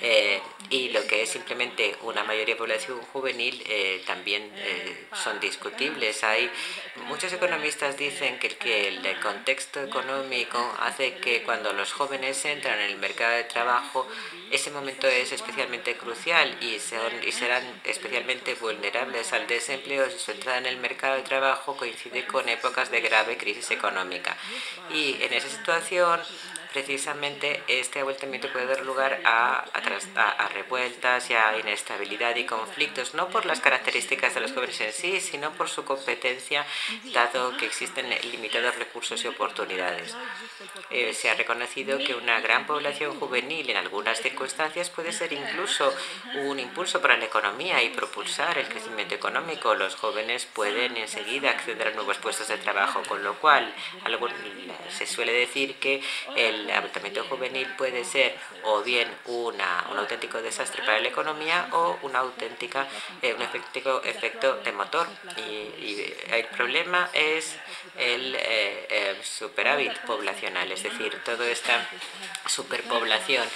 eh, 0.01 0.41
y 0.69 0.89
lo 0.89 1.05
que 1.07 1.23
es 1.23 1.29
simplemente 1.29 1.97
una 2.03 2.23
mayoría 2.23 2.55
de 2.55 2.59
población 2.59 3.01
juvenil 3.01 3.16
eh, 3.25 4.03
también 4.05 4.51
eh, 4.55 5.05
son 5.13 5.39
discutibles. 5.39 6.23
Hay 6.23 6.49
muchos 7.07 7.31
economistas 7.33 7.97
dicen 7.97 8.39
que, 8.39 8.49
que 8.49 8.89
el 8.89 9.19
contexto 9.19 9.81
económico 9.81 10.59
hace 10.79 11.15
que 11.15 11.43
cuando 11.43 11.73
los 11.73 11.93
jóvenes 11.93 12.43
entran 12.45 12.79
en 12.79 12.91
el 12.91 12.97
mercado 12.97 13.35
de 13.35 13.43
trabajo, 13.43 14.07
ese 14.51 14.71
momento 14.71 15.07
es 15.07 15.31
especialmente 15.31 15.95
crucial 15.97 16.55
y, 16.61 16.79
son, 16.79 17.23
y 17.27 17.31
serán 17.31 17.81
especialmente 17.83 18.55
vulnerables 18.55 19.33
al 19.33 19.47
desempleo 19.47 20.09
si 20.09 20.19
su 20.19 20.31
entrada 20.31 20.59
en 20.59 20.67
el 20.67 20.77
mercado 20.77 21.15
de 21.15 21.23
trabajo 21.23 21.75
coincide 21.75 22.25
con 22.25 22.47
épocas 22.47 22.91
de 22.91 23.01
grave 23.01 23.37
crisis 23.37 23.71
económica. 23.71 24.37
Y 24.93 25.17
en 25.21 25.33
esa 25.33 25.49
situación 25.49 26.21
precisamente 26.71 27.63
este 27.67 27.99
abultamiento 27.99 28.51
puede 28.51 28.65
dar 28.67 28.85
lugar 28.85 29.19
a, 29.23 29.65
a, 30.15 30.47
revueltas 30.49 31.29
y 31.29 31.33
a 31.33 31.57
inestabilidad 31.57 32.35
y 32.35 32.45
conflictos, 32.45 33.13
no 33.13 33.29
por 33.29 33.45
las 33.45 33.59
características 33.59 34.33
de 34.33 34.41
los 34.41 34.51
jóvenes 34.51 34.79
en 34.81 34.93
sí, 34.93 35.19
sino 35.19 35.51
por 35.51 35.69
su 35.69 35.85
competencia, 35.85 36.65
dado 37.13 37.55
que 37.57 37.65
existen 37.65 38.09
limitados 38.31 38.75
recursos 38.75 39.23
y 39.23 39.27
oportunidades. 39.27 40.15
Eh, 40.89 41.13
se 41.13 41.29
ha 41.29 41.35
reconocido 41.35 41.97
que 41.97 42.15
una 42.15 42.39
gran 42.39 42.65
población 42.65 43.19
juvenil 43.19 43.69
en 43.69 43.77
algunas 43.77 44.21
circunstancias 44.21 44.89
puede 44.89 45.11
ser 45.11 45.33
incluso 45.33 45.93
un 46.35 46.59
impulso 46.59 47.01
para 47.01 47.17
la 47.17 47.25
economía 47.25 47.81
y 47.83 47.89
propulsar 47.89 48.57
el 48.57 48.67
crecimiento 48.67 49.15
económico. 49.15 49.75
Los 49.75 49.95
jóvenes 49.95 50.45
pueden 50.45 50.97
enseguida 50.97 51.51
acceder 51.51 51.89
a 51.89 51.91
nuevos 51.91 52.17
puestos 52.17 52.47
de 52.47 52.57
trabajo, 52.57 53.01
con 53.07 53.23
lo 53.23 53.35
cual 53.35 53.73
se 54.89 55.05
suele 55.05 55.31
decir 55.31 55.75
que 55.75 56.01
el 56.35 56.66
el 56.69 56.77
abultamiento 56.77 57.23
juvenil 57.25 57.67
puede 57.77 58.03
ser 58.03 58.35
o 58.63 58.81
bien 58.81 59.07
una, 59.25 59.85
un 59.91 59.97
auténtico 59.97 60.41
desastre 60.41 60.83
para 60.83 60.99
la 60.99 61.07
economía 61.07 61.69
o 61.71 61.97
una 62.01 62.19
auténtica, 62.19 62.87
eh, 63.21 63.33
un 63.33 63.41
efecto, 63.41 64.03
efecto 64.03 64.55
de 64.63 64.71
motor. 64.71 65.07
Y, 65.37 66.13
el 66.27 66.45
problema 66.47 67.09
es 67.13 67.55
el 67.97 68.35
eh, 68.37 69.17
superávit 69.23 69.93
poblacional, 69.99 70.71
es 70.71 70.83
decir, 70.83 71.17
toda 71.23 71.47
esta 71.47 71.87
superpoblación 72.45 73.47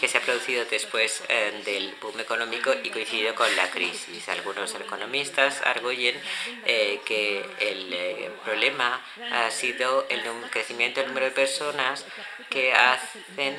que 0.00 0.08
se 0.08 0.18
ha 0.18 0.20
producido 0.20 0.64
después 0.64 1.22
eh, 1.28 1.62
del 1.64 1.94
boom 2.00 2.20
económico 2.20 2.74
y 2.82 2.90
coincidido 2.90 3.34
con 3.34 3.54
la 3.56 3.70
crisis. 3.70 4.28
Algunos 4.28 4.74
economistas 4.74 5.62
arguyen 5.62 6.20
que 6.64 7.44
el 7.60 8.30
problema 8.44 9.00
ha 9.32 9.50
sido 9.50 10.06
el 10.08 10.22
crecimiento 10.50 11.00
del 11.00 11.08
número 11.08 11.26
de 11.26 11.32
personas 11.32 12.04
que 12.50 12.72
hacen 12.72 13.56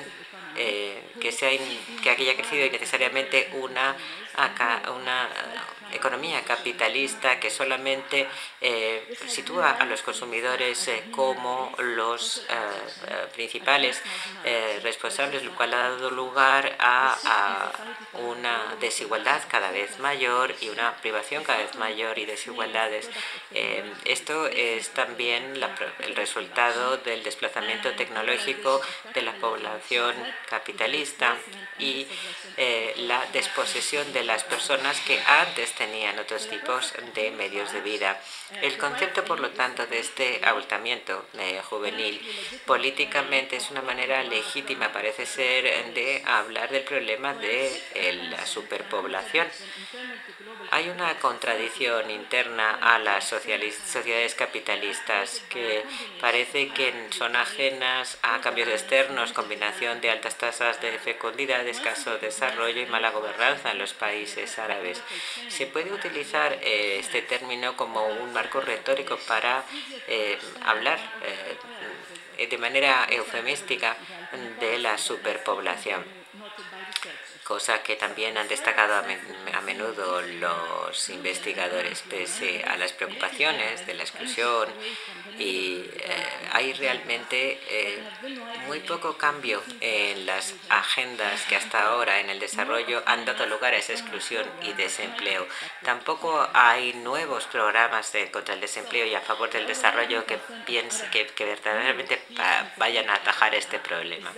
eh, 0.55 1.03
que, 1.19 1.31
sea 1.31 1.49
que 2.01 2.09
haya 2.09 2.35
crecido 2.35 2.65
innecesariamente 2.65 3.49
una, 3.53 3.95
una 4.95 5.29
economía 5.93 6.41
capitalista 6.43 7.39
que 7.39 7.49
solamente 7.49 8.27
eh, 8.61 9.17
sitúa 9.27 9.71
a 9.71 9.85
los 9.85 10.01
consumidores 10.01 10.87
eh, 10.87 11.05
como 11.11 11.73
los 11.77 12.45
eh, 12.49 13.27
principales 13.33 14.01
responsables, 14.81 15.43
lo 15.43 15.53
cual 15.55 15.73
ha 15.73 15.89
dado 15.89 16.09
lugar 16.09 16.75
a, 16.79 17.71
una 18.13 18.75
desigualdad 18.79 19.41
cada 19.49 19.71
vez 19.71 19.99
mayor 19.99 20.55
y 20.61 20.69
una 20.69 20.95
privación 20.97 21.43
cada 21.43 21.59
vez 21.59 21.75
mayor 21.75 22.17
y 22.17 22.25
desigualdades. 22.25 23.09
esto 24.05 24.47
es 24.47 24.89
también 24.89 25.53
el 25.99 26.15
resultado 26.15 26.97
del 26.97 27.23
desplazamiento 27.23 27.91
tecnológico 27.93 28.81
de 29.13 29.21
la 29.21 29.33
población 29.33 30.15
capitalista 30.49 31.35
y 31.79 32.07
la 32.97 33.25
desposesión 33.33 34.11
de 34.13 34.23
las 34.23 34.43
personas 34.43 34.99
que 35.01 35.19
antes 35.19 35.73
tenían 35.77 36.17
otros 36.19 36.47
tipos 36.47 36.93
de 37.13 37.31
medios 37.31 37.71
de 37.71 37.81
vida. 37.81 38.19
El 38.61 38.77
concepto, 38.77 39.23
por 39.23 39.39
lo 39.39 39.51
tanto, 39.51 39.85
de 39.85 39.99
este 39.99 40.41
abultamiento 40.43 41.25
eh, 41.37 41.61
juvenil 41.63 42.19
políticamente 42.65 43.57
es 43.57 43.69
una 43.71 43.81
manera 43.81 44.23
legítima, 44.23 44.91
parece 44.91 45.25
ser, 45.25 45.93
de 45.93 46.23
hablar 46.25 46.69
del 46.71 46.83
problema 46.83 47.33
de 47.33 47.67
eh, 47.93 48.13
la 48.31 48.45
superpoblación. 48.45 49.47
Hay 50.69 50.89
una 50.89 51.17
contradicción 51.19 52.11
interna 52.11 52.77
a 52.81 52.99
las 52.99 53.25
sociedades 53.25 54.35
capitalistas 54.35 55.41
que 55.49 55.83
parece 56.19 56.69
que 56.69 56.93
son 57.11 57.37
ajenas 57.37 58.17
a 58.21 58.41
cambios 58.41 58.67
externos, 58.67 59.31
combinación 59.31 60.01
de 60.01 60.11
altas 60.11 60.37
tasas 60.37 60.81
de 60.81 60.99
fecundidad, 60.99 61.65
escaso 61.65 62.17
desarrollo 62.17 62.81
y 62.81 62.85
mala 62.85 63.11
gobernanza 63.11 63.71
en 63.71 63.77
los 63.77 63.93
países 63.93 64.59
árabes. 64.59 65.01
Se 65.47 65.67
puede 65.67 65.93
utilizar 65.93 66.53
eh, 66.61 66.97
este 66.99 67.21
término 67.21 67.77
como 67.77 68.05
un 68.05 68.33
marco 68.33 68.59
retórico 68.59 69.17
para 69.25 69.63
eh, 70.07 70.37
hablar 70.65 70.99
eh, 72.37 72.47
de 72.47 72.57
manera 72.57 73.07
eufemística 73.09 73.95
de 74.59 74.79
la 74.79 74.97
superpoblación 74.97 76.16
cosa 77.47 77.81
que 77.81 77.95
también 77.95 78.37
han 78.37 78.49
destacado 78.49 78.95
a 78.95 79.61
menudo 79.61 80.21
los 80.21 81.09
investigadores, 81.09 82.03
pese 82.09 82.63
a 82.65 82.75
las 82.75 82.91
preocupaciones 82.91 83.85
de 83.87 83.93
la 83.93 84.03
exclusión 84.03 84.67
y 85.39 85.85
eh, 85.97 86.25
hay 86.51 86.73
realmente 86.73 87.59
eh, 87.69 88.03
muy 88.65 88.79
poco 88.81 89.17
cambio 89.17 89.61
en 89.79 90.25
las 90.25 90.55
agendas 90.67 91.43
que 91.43 91.55
hasta 91.55 91.87
ahora 91.87 92.19
en 92.19 92.29
el 92.29 92.39
desarrollo 92.39 93.03
han 93.05 93.23
dado 93.23 93.45
lugar 93.45 93.73
a 93.73 93.77
esa 93.77 93.93
exclusión 93.93 94.45
y 94.63 94.73
desempleo. 94.73 95.47
Tampoco 95.83 96.49
hay 96.53 96.93
nuevos 96.93 97.45
programas 97.45 98.11
de, 98.11 98.29
contra 98.31 98.55
el 98.55 98.61
desempleo 98.61 99.05
y 99.05 99.15
a 99.15 99.21
favor 99.21 99.49
del 99.51 99.67
desarrollo 99.67 100.25
que, 100.25 100.37
piense, 100.65 101.07
que, 101.11 101.27
que 101.27 101.45
verdaderamente 101.45 102.21
vayan 102.77 103.09
a 103.09 103.15
atajar 103.15 103.53
este 103.55 103.79
problema. 103.79 104.33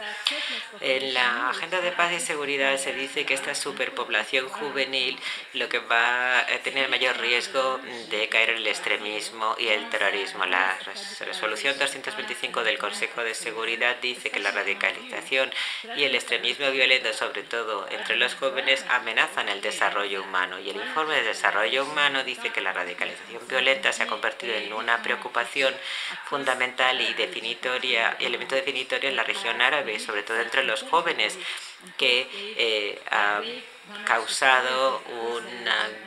En 0.82 1.14
la 1.14 1.50
agenda 1.50 1.82
de 1.82 1.92
paz 1.92 2.12
y 2.12 2.20
seguridad 2.20 2.78
se 2.78 2.94
dice 3.00 3.26
que 3.26 3.34
esta 3.34 3.56
superpoblación 3.56 4.48
juvenil 4.50 5.18
lo 5.54 5.70
que 5.70 5.80
va 5.80 6.40
a 6.40 6.58
tener 6.64 6.90
mayor 6.90 7.18
riesgo 7.18 7.80
de 8.10 8.30
caer 8.30 8.52
en 8.52 8.58
el 8.58 8.68
extremismo 8.68 9.56
y 9.58 9.70
el 9.70 9.90
terrorismo. 9.90 10.46
La 10.46 10.78
resolución 11.22 11.78
225 11.80 12.64
del 12.64 12.78
Consejo 12.78 13.24
de 13.24 13.34
Seguridad 13.34 13.98
dice 14.02 14.30
que 14.30 14.40
la 14.40 14.52
radicalización 14.52 15.52
y 15.96 16.04
el 16.04 16.16
extremismo 16.16 16.70
violento, 16.72 17.14
sobre 17.14 17.44
todo 17.44 17.88
entre 17.90 18.18
los 18.18 18.36
jóvenes, 18.36 18.86
amenazan 18.90 19.50
el 19.50 19.62
desarrollo 19.62 20.24
humano. 20.24 20.60
Y 20.60 20.70
el 20.70 20.78
informe 20.78 21.16
de 21.16 21.24
desarrollo 21.24 21.86
humano 21.86 22.24
dice 22.24 22.52
que 22.52 22.62
la 22.62 22.74
radicalización 22.74 23.48
violenta 23.48 23.94
se 23.94 24.04
ha 24.04 24.08
convertido 24.08 24.54
en 24.56 24.74
una 24.74 25.02
preocupación 25.02 25.74
fundamental 26.26 27.00
y 27.02 27.14
definitoria, 27.14 28.18
elemento 28.20 28.56
definitorio 28.56 29.10
en 29.10 29.16
la 29.16 29.24
región 29.24 29.62
árabe, 29.62 30.00
sobre 30.00 30.24
todo 30.24 30.40
entre 30.40 30.64
los 30.64 30.84
jóvenes 30.84 31.38
que 31.98 32.28
eh, 32.58 33.02
ha 33.12 33.42
causado 34.06 35.02
un 35.08 35.46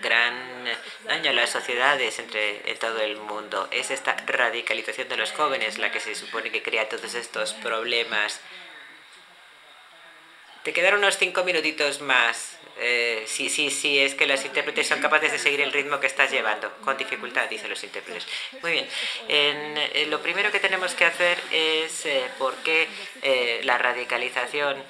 gran 0.01 0.65
daño 1.05 1.31
a 1.31 1.33
las 1.33 1.51
sociedades 1.51 2.19
entre 2.19 2.71
en 2.71 2.79
todo 2.79 3.01
el 3.01 3.17
mundo. 3.17 3.69
Es 3.71 3.91
esta 3.91 4.17
radicalización 4.27 5.09
de 5.09 5.17
los 5.17 5.33
jóvenes 5.33 5.79
la 5.79 5.91
que 5.91 6.01
se 6.01 6.15
supone 6.15 6.51
que 6.51 6.63
crea 6.63 6.89
todos 6.89 7.15
estos 7.15 7.55
problemas. 7.55 8.41
Te 10.63 10.73
quedaron 10.73 11.01
unos 11.01 11.19
cinco 11.19 11.43
minutitos 11.43 12.01
más. 12.01 12.59
Eh, 12.79 13.25
sí, 13.27 13.51
sí, 13.51 13.71
sí, 13.71 13.99
es 13.99 14.15
que 14.15 14.27
los 14.27 14.45
intérpretes 14.45 14.87
son 14.87 15.01
capaces 15.01 15.33
de 15.33 15.39
seguir 15.39 15.61
el 15.61 15.73
ritmo 15.73 16.01
que 16.01 16.07
estás 16.07 16.31
llevando, 16.31 16.73
con 16.85 16.97
dificultad, 16.97 17.49
dicen 17.49 17.69
los 17.69 17.83
intérpretes. 17.85 18.27
Muy 18.63 18.73
bien, 18.73 18.89
eh, 19.29 20.07
lo 20.09 20.23
primero 20.23 20.51
que 20.51 20.59
tenemos 20.59 20.95
que 20.95 21.05
hacer 21.05 21.39
es 21.51 22.07
eh, 22.07 22.25
por 22.39 22.55
qué 22.63 22.89
la 23.65 23.77
radicalización 23.77 24.83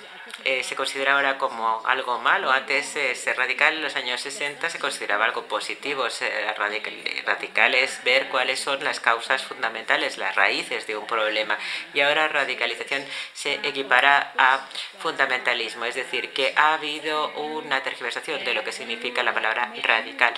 eh, 0.44 0.62
se 0.62 0.76
considera 0.76 1.14
ahora 1.14 1.38
como 1.38 1.82
algo 1.86 2.18
malo. 2.18 2.50
Antes 2.50 2.96
eh, 2.96 3.14
ser 3.14 3.36
radical 3.36 3.74
en 3.74 3.82
los 3.82 3.96
años 3.96 4.20
60 4.20 4.70
se 4.70 4.78
consideraba 4.78 5.24
algo 5.24 5.46
positivo. 5.46 6.08
Ser 6.10 6.54
radical, 6.56 7.74
es 7.74 8.02
ver 8.04 8.28
cuáles 8.28 8.60
son 8.60 8.82
las 8.84 9.00
causas 9.00 9.42
fundamentales, 9.44 10.18
las 10.18 10.34
raíces 10.34 10.86
de 10.86 10.96
un 10.96 11.06
problema. 11.06 11.58
Y 11.94 12.00
ahora 12.00 12.28
radicalización 12.28 13.04
se 13.32 13.54
equipara 13.62 14.32
a 14.38 14.66
fundamentalismo, 14.98 15.84
es 15.84 15.94
decir, 15.94 16.32
que 16.32 16.52
ha 16.56 16.74
habido 16.74 17.28
una 17.34 17.82
tergiversación 17.82 18.44
de 18.44 18.54
lo 18.54 18.64
que 18.64 18.72
significa 18.72 19.22
la 19.22 19.34
palabra 19.34 19.72
radical. 19.82 20.34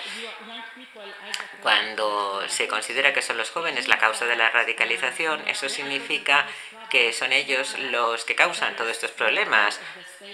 Cuando 1.62 2.46
se 2.48 2.68
considera 2.68 3.12
que 3.12 3.22
son 3.22 3.36
los 3.36 3.50
jóvenes 3.50 3.88
la 3.88 3.98
causa 3.98 4.26
de 4.26 4.36
la 4.36 4.50
radicalización, 4.50 5.46
eso 5.48 5.68
significa 5.68 6.46
que 6.94 7.12
son 7.12 7.32
ellos 7.32 7.76
los 7.90 8.24
que 8.24 8.36
causan 8.36 8.76
todos 8.76 8.92
estos 8.92 9.10
problemas. 9.10 9.80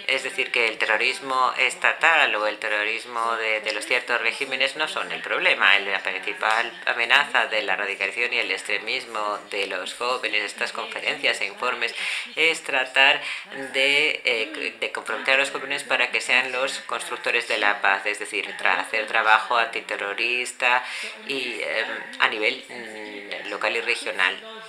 Es 0.05 0.21
decir, 0.21 0.51
que 0.51 0.67
el 0.67 0.77
terrorismo 0.77 1.51
estatal 1.57 2.35
o 2.35 2.45
el 2.45 2.59
terrorismo 2.59 3.35
de, 3.37 3.73
los 3.73 3.83
ciertos 3.87 4.21
regímenes 4.21 4.75
no 4.75 4.87
son 4.87 5.11
el 5.11 5.23
problema. 5.23 5.79
La 5.79 6.03
principal 6.03 6.71
amenaza 6.85 7.47
de 7.47 7.63
la 7.63 7.75
radicalización 7.77 8.33
y 8.33 8.37
el 8.37 8.51
extremismo 8.51 9.39
de 9.49 9.65
los 9.65 9.95
jóvenes, 9.95 10.43
estas 10.43 10.71
conferencias 10.71 11.41
e 11.41 11.47
informes, 11.47 11.95
es 12.35 12.61
tratar 12.61 13.19
de, 13.73 14.21
eh, 14.23 14.91
comprometer 14.93 15.33
a 15.33 15.37
los 15.37 15.49
jóvenes 15.49 15.83
para 15.83 16.11
que 16.11 16.21
sean 16.21 16.51
los 16.51 16.77
constructores 16.81 17.47
de 17.47 17.57
la 17.57 17.81
paz, 17.81 18.05
es 18.05 18.19
decir, 18.19 18.55
hacer 18.63 19.07
trabajo 19.07 19.57
antiterrorista 19.57 20.83
y 21.27 21.59
em, 21.63 21.87
a 22.19 22.27
nivel 22.27 22.63
mm, 22.69 23.49
local 23.49 23.75
y 23.75 23.81
regional. 23.81 24.60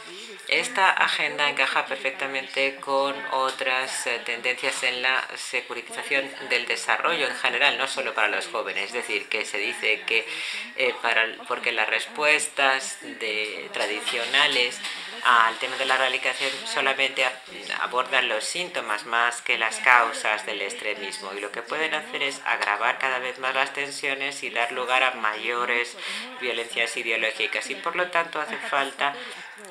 Esta 0.48 0.90
agenda 0.90 1.48
encaja 1.48 1.86
perfectamente 1.86 2.76
con 2.76 3.14
otras 3.30 4.06
eh, 4.06 4.20
tendencias 4.24 4.82
en 4.82 5.00
la 5.00 5.24
securitización 5.36 6.28
del 6.50 6.66
desarrollo 6.66 7.28
en 7.28 7.36
general, 7.36 7.78
no 7.78 7.86
solo 7.86 8.12
para 8.12 8.28
los 8.28 8.48
jóvenes. 8.48 8.86
Es 8.86 8.92
decir, 8.92 9.28
que 9.28 9.44
se 9.44 9.58
dice 9.58 10.02
que 10.02 10.26
eh, 10.76 10.94
para, 11.00 11.24
porque 11.46 11.70
las 11.70 11.88
respuestas 11.88 12.98
de, 13.02 13.70
tradicionales 13.72 14.80
al 15.24 15.56
tema 15.58 15.76
de 15.76 15.86
la 15.86 15.94
erradicación 15.94 16.50
solamente 16.66 17.24
abordan 17.80 18.28
los 18.28 18.44
síntomas 18.44 19.06
más 19.06 19.40
que 19.40 19.56
las 19.56 19.78
causas 19.78 20.44
del 20.46 20.62
extremismo 20.62 21.32
y 21.32 21.40
lo 21.40 21.52
que 21.52 21.62
pueden 21.62 21.94
hacer 21.94 22.22
es 22.24 22.40
agravar 22.44 22.98
cada 22.98 23.20
vez 23.20 23.38
más 23.38 23.54
las 23.54 23.72
tensiones 23.72 24.42
y 24.42 24.50
dar 24.50 24.72
lugar 24.72 25.04
a 25.04 25.12
mayores 25.12 25.96
violencias 26.40 26.96
ideológicas 26.96 27.70
y 27.70 27.76
por 27.76 27.94
lo 27.94 28.10
tanto 28.10 28.40
hace 28.40 28.56
falta 28.56 29.14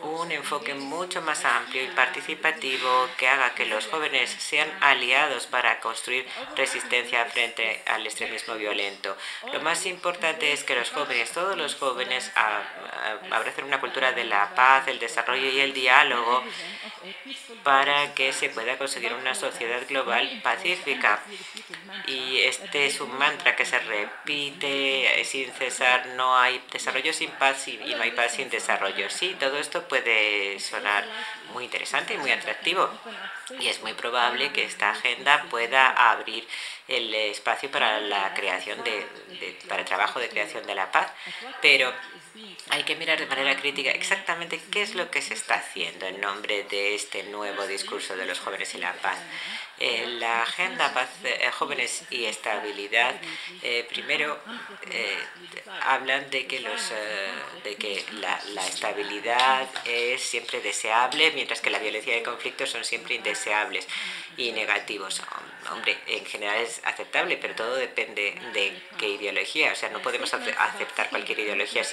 un 0.04 0.32
enfoque 0.32 0.74
mucho 0.74 1.22
más 1.22 1.46
amplio 1.46 1.84
y 1.84 1.88
participativo 1.88 3.08
que 3.18 3.28
haga 3.28 3.54
que 3.54 3.66
los 3.66 3.88
jóvenes 3.88 4.30
sean 4.30 4.70
aliados 4.82 5.48
para 5.48 5.80
construir 5.80 6.28
resistencia 6.56 7.26
frente 7.26 7.82
al 7.86 8.06
extremismo 8.06 8.56
violento. 8.56 9.16
Lo 9.52 9.62
más 9.62 9.86
importante 9.86 10.54
es 10.54 10.64
que 10.64 10.76
los 10.76 10.90
jóvenes, 10.92 11.32
todos 11.32 11.58
los 11.58 11.76
jóvenes, 11.76 12.32
abracen 13.32 13.66
una 13.66 13.80
cultura 13.80 14.12
de 14.12 14.26
la 14.26 14.54
paz, 14.56 14.88
el 14.88 15.00
desarrollo 15.00 15.50
y 15.50 15.60
el 15.60 15.74
diálogo 15.74 16.44
para 17.64 18.14
que 18.14 18.34
se 18.34 18.50
pueda 18.50 18.78
conseguir 18.78 19.14
una 19.14 19.36
sociedad 19.36 19.82
global 19.88 20.42
pacífica. 20.44 21.22
Y 22.08 22.40
este 22.40 22.88
es 22.88 23.00
un 23.02 23.18
mantra 23.18 23.56
que 23.56 23.66
se 23.66 23.80
repite 23.80 25.24
sin 25.26 25.52
cesar, 25.52 26.08
no 26.16 26.38
hay 26.38 26.62
desarrollo 26.72 27.14
sin 27.14 27.30
paz 27.32 27.68
y 27.68 27.78
no 27.78 28.02
hay 28.02 28.12
paz 28.12 28.34
sin 28.34 28.50
desarrollo. 28.50 29.10
Sí, 29.10 29.36
todo 29.40 29.58
esto 29.58 29.81
puede 29.88 30.60
sonar 30.60 31.06
muy 31.54 31.66
interesante 31.66 32.14
y 32.14 32.18
muy 32.18 32.32
atractivo 32.32 32.90
y 33.60 33.68
es 33.68 33.82
muy 33.82 33.94
probable 33.94 34.52
que 34.52 34.64
esta 34.64 34.92
agenda 34.92 35.44
pueda 35.50 36.12
abrir 36.12 36.48
el 36.88 37.14
espacio 37.14 37.70
para 37.70 38.00
la 38.00 38.34
creación 38.34 38.84
de, 38.84 39.06
para 39.68 39.82
el 39.82 39.88
trabajo 39.88 40.20
de 40.20 40.30
creación 40.30 40.66
de 40.66 40.76
la 40.76 40.92
paz, 40.92 41.12
pero 41.62 41.94
hay 42.70 42.84
que 42.84 42.96
mirar 42.96 43.20
de 43.20 43.26
manera 43.26 43.56
crítica 43.58 43.92
exactamente 43.92 44.62
qué 44.72 44.82
es 44.82 44.96
lo 44.96 45.12
que 45.12 45.22
se 45.22 45.34
está 45.34 45.56
haciendo 45.56 46.08
en 46.08 46.22
nombre 46.22 46.64
de 46.64 46.96
este 46.96 47.24
nuevo 47.24 47.68
discurso 47.68 48.16
de 48.16 48.26
los 48.26 48.40
jóvenes 48.40 48.74
y 48.76 48.78
la 48.78 48.94
paz. 48.94 49.18
Eh, 49.84 50.06
la 50.20 50.44
Agenda 50.44 50.94
eh, 51.24 51.50
Jóvenes 51.52 52.04
y 52.12 52.26
Estabilidad, 52.26 53.16
eh, 53.64 53.84
primero 53.90 54.40
hablan 55.82 56.30
de 56.30 56.46
que, 56.46 56.60
los, 56.60 56.94
de 57.64 57.76
que 57.78 58.06
la, 58.12 58.40
estabilidad 58.68 59.68
es 59.86 60.22
siempre 60.22 60.62
deseable, 60.62 61.32
mientras 61.32 61.62
que 61.62 61.70
la 61.70 61.80
violencia 61.80 62.14
y 62.14 62.20
el 62.20 62.24
conflicto 62.24 62.66
son 62.66 62.84
siempre 62.84 63.16
indeseables 63.16 63.88
y 64.38 64.52
negativos. 64.52 65.22
Hombre, 65.70 65.98
en 66.08 66.26
general 66.26 66.58
es 66.58 66.82
aceptable, 66.84 67.38
pero 67.38 67.56
todo 67.56 67.76
depende 67.76 68.34
de 68.54 68.82
qué 68.98 69.10
ideología. 69.10 69.72
O 69.72 69.76
sea, 69.76 69.90
no 69.90 70.02
podemos 70.02 70.34
aceptar 70.34 71.10
cualquier 71.10 71.40
ideología 71.40 71.84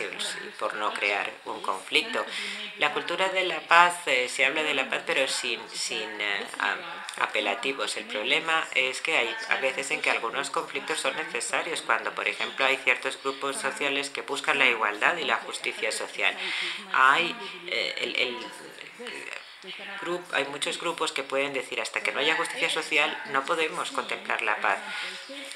por 0.58 0.74
no 0.74 0.92
crear 0.94 1.30
un 1.44 1.60
conflicto. 1.60 2.24
La 2.78 2.92
cultura 2.92 3.28
de 3.28 3.44
la 3.44 3.60
paz, 3.60 3.94
se 4.28 4.44
habla 4.44 4.62
de 4.62 4.74
la 4.74 4.88
paz, 4.88 5.02
pero 5.06 5.28
sin, 5.28 5.60
sin 5.70 6.08
apelativos. 7.20 7.96
El 7.96 8.04
problema 8.04 8.66
es 8.74 9.00
que 9.00 9.16
hay 9.16 9.36
a 9.50 9.56
veces 9.56 9.90
en 9.90 10.00
que 10.00 10.10
algunos 10.10 10.50
conflictos 10.50 11.00
son 11.00 11.14
necesarios, 11.16 11.82
cuando, 11.82 12.14
por 12.14 12.26
ejemplo, 12.26 12.64
hay 12.64 12.78
ciertos 12.78 13.18
grupos 13.22 13.56
sociales 13.56 14.10
que 14.10 14.22
buscan 14.22 14.58
la 14.58 14.66
igualdad 14.66 15.16
y 15.18 15.24
la 15.24 15.36
justicia 15.36 15.92
social. 15.92 16.34
Hay 16.92 17.34
eh, 17.66 17.94
el 18.16 18.38
hay 20.32 20.44
muchos 20.46 20.78
grupos 20.78 21.12
que 21.12 21.24
pueden 21.24 21.52
decir 21.52 21.80
hasta 21.80 22.00
que 22.00 22.12
no 22.12 22.20
haya 22.20 22.36
justicia 22.36 22.70
social 22.70 23.16
no 23.32 23.44
podemos 23.44 23.90
contemplar 23.90 24.42
la 24.42 24.56
paz. 24.58 24.78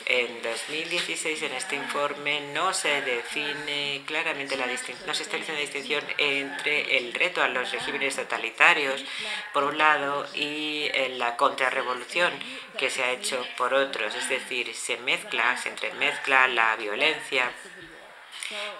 En 0.06 0.42
2016 0.42 1.42
en 1.42 1.52
este 1.52 1.76
informe 1.76 2.40
no 2.52 2.74
se 2.74 3.00
define 3.02 4.02
claramente 4.04 4.56
la 4.56 4.66
distinción, 4.66 5.06
no 5.06 5.14
se 5.14 5.22
establece 5.22 5.52
la 5.52 5.60
distinción 5.60 6.04
entre 6.18 6.98
el 6.98 7.14
reto 7.14 7.42
a 7.42 7.48
los 7.48 7.70
regímenes 7.70 8.16
totalitarios 8.16 9.04
por 9.52 9.64
un 9.64 9.78
lado 9.78 10.26
y 10.34 10.88
la 11.16 11.36
contrarrevolución 11.36 12.32
que 12.76 12.90
se 12.90 13.04
ha 13.04 13.12
hecho 13.12 13.46
por 13.56 13.74
otros, 13.74 14.14
es 14.14 14.28
decir, 14.28 14.74
se 14.74 14.96
mezcla, 14.98 15.56
se 15.56 15.68
entremezcla 15.68 16.48
la 16.48 16.74
violencia 16.76 17.52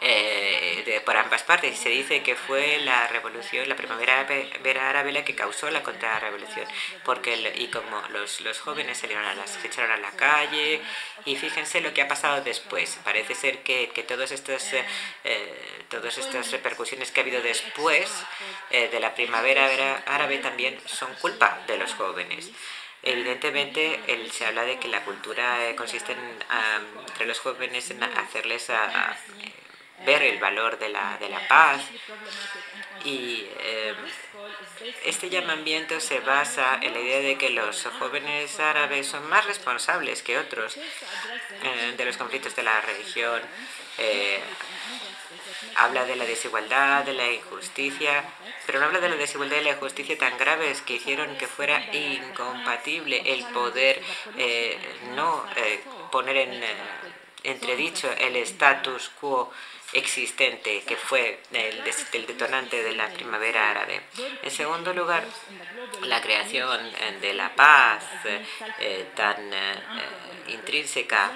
eh, 0.00 0.82
de, 0.84 1.00
por 1.00 1.16
ambas 1.16 1.42
partes. 1.42 1.78
Se 1.78 1.88
dice 1.88 2.22
que 2.22 2.34
fue 2.34 2.78
la 2.80 3.06
revolución, 3.08 3.68
la 3.68 3.76
primavera 3.76 4.20
árabe 4.88 5.12
la 5.12 5.24
que 5.24 5.34
causó 5.34 5.70
la 5.70 5.82
contrarrevolución, 5.82 6.66
porque 7.04 7.52
y 7.56 7.68
como 7.68 8.02
los, 8.10 8.40
los 8.40 8.60
jóvenes 8.60 8.98
salieron 8.98 9.24
a 9.24 9.34
las, 9.34 9.50
se 9.50 9.66
echaron 9.66 9.90
a 9.90 9.96
la 9.96 10.10
calle 10.12 10.80
y 11.24 11.36
fíjense 11.36 11.80
lo 11.80 11.92
que 11.94 12.02
ha 12.02 12.08
pasado 12.08 12.42
después. 12.42 12.98
Parece 13.04 13.34
ser 13.34 13.62
que, 13.62 13.90
que 13.90 14.02
todos 14.02 14.30
estos, 14.32 14.72
eh, 14.72 14.84
eh, 15.24 15.84
todas 15.88 16.18
estas 16.18 16.50
repercusiones 16.50 17.10
que 17.10 17.20
ha 17.20 17.22
habido 17.22 17.42
después 17.42 18.10
de 18.70 19.00
la 19.00 19.14
primavera 19.14 20.02
árabe 20.06 20.38
también 20.38 20.78
son 20.86 21.12
culpa 21.16 21.62
de 21.66 21.76
los 21.76 21.94
jóvenes. 21.94 22.50
Evidentemente, 23.02 24.00
él, 24.06 24.30
se 24.30 24.46
habla 24.46 24.62
de 24.62 24.78
que 24.78 24.88
la 24.88 25.04
cultura 25.04 25.58
consiste 25.76 26.12
en, 26.12 26.18
entre 27.00 27.26
los 27.26 27.40
jóvenes 27.40 27.90
en 27.90 28.02
hacerles 28.02 28.70
a 28.70 29.16
ver 30.04 30.22
el 30.22 30.38
valor 30.38 30.78
de 30.78 30.88
la, 30.88 31.16
de 31.18 31.28
la 31.28 31.46
paz. 31.48 31.82
Y 33.04 33.46
eh, 33.60 33.94
este 35.04 35.28
llamamiento 35.28 35.98
se 36.00 36.20
basa 36.20 36.78
en 36.80 36.92
la 36.92 37.00
idea 37.00 37.20
de 37.20 37.36
que 37.36 37.50
los 37.50 37.84
jóvenes 37.98 38.58
árabes 38.60 39.06
son 39.06 39.28
más 39.28 39.44
responsables 39.46 40.22
que 40.22 40.38
otros 40.38 40.76
eh, 40.76 41.94
de 41.96 42.04
los 42.04 42.16
conflictos 42.16 42.54
de 42.54 42.62
la 42.62 42.80
región. 42.80 43.42
Eh, 43.98 44.40
habla 45.76 46.04
de 46.04 46.16
la 46.16 46.24
desigualdad, 46.24 47.04
de 47.04 47.14
la 47.14 47.30
injusticia, 47.30 48.24
pero 48.66 48.80
no 48.80 48.86
habla 48.86 49.00
de 49.00 49.08
la 49.08 49.16
desigualdad 49.16 49.58
y 49.58 49.64
la 49.64 49.70
injusticia 49.70 50.18
tan 50.18 50.36
graves 50.38 50.82
que 50.82 50.94
hicieron 50.94 51.36
que 51.36 51.46
fuera 51.46 51.84
incompatible 51.94 53.22
el 53.32 53.44
poder 53.46 54.02
no 55.14 55.44
poner 56.10 56.36
en 56.36 56.62
entredicho 57.44 58.10
el 58.18 58.36
status 58.36 59.10
quo 59.20 59.52
existente 59.92 60.82
que 60.86 60.96
fue 60.96 61.40
el, 61.52 62.26
detonante 62.26 62.82
de 62.82 62.94
la 62.94 63.08
primavera 63.08 63.70
árabe. 63.70 64.00
En 64.42 64.50
segundo 64.50 64.92
lugar, 64.92 65.24
la 66.02 66.20
creación 66.20 66.80
eh, 66.86 67.18
de 67.20 67.34
la 67.34 67.54
paz 67.54 68.04
eh, 68.78 69.06
tan 69.14 69.52
eh, 69.52 69.74
intrínseca 70.48 71.30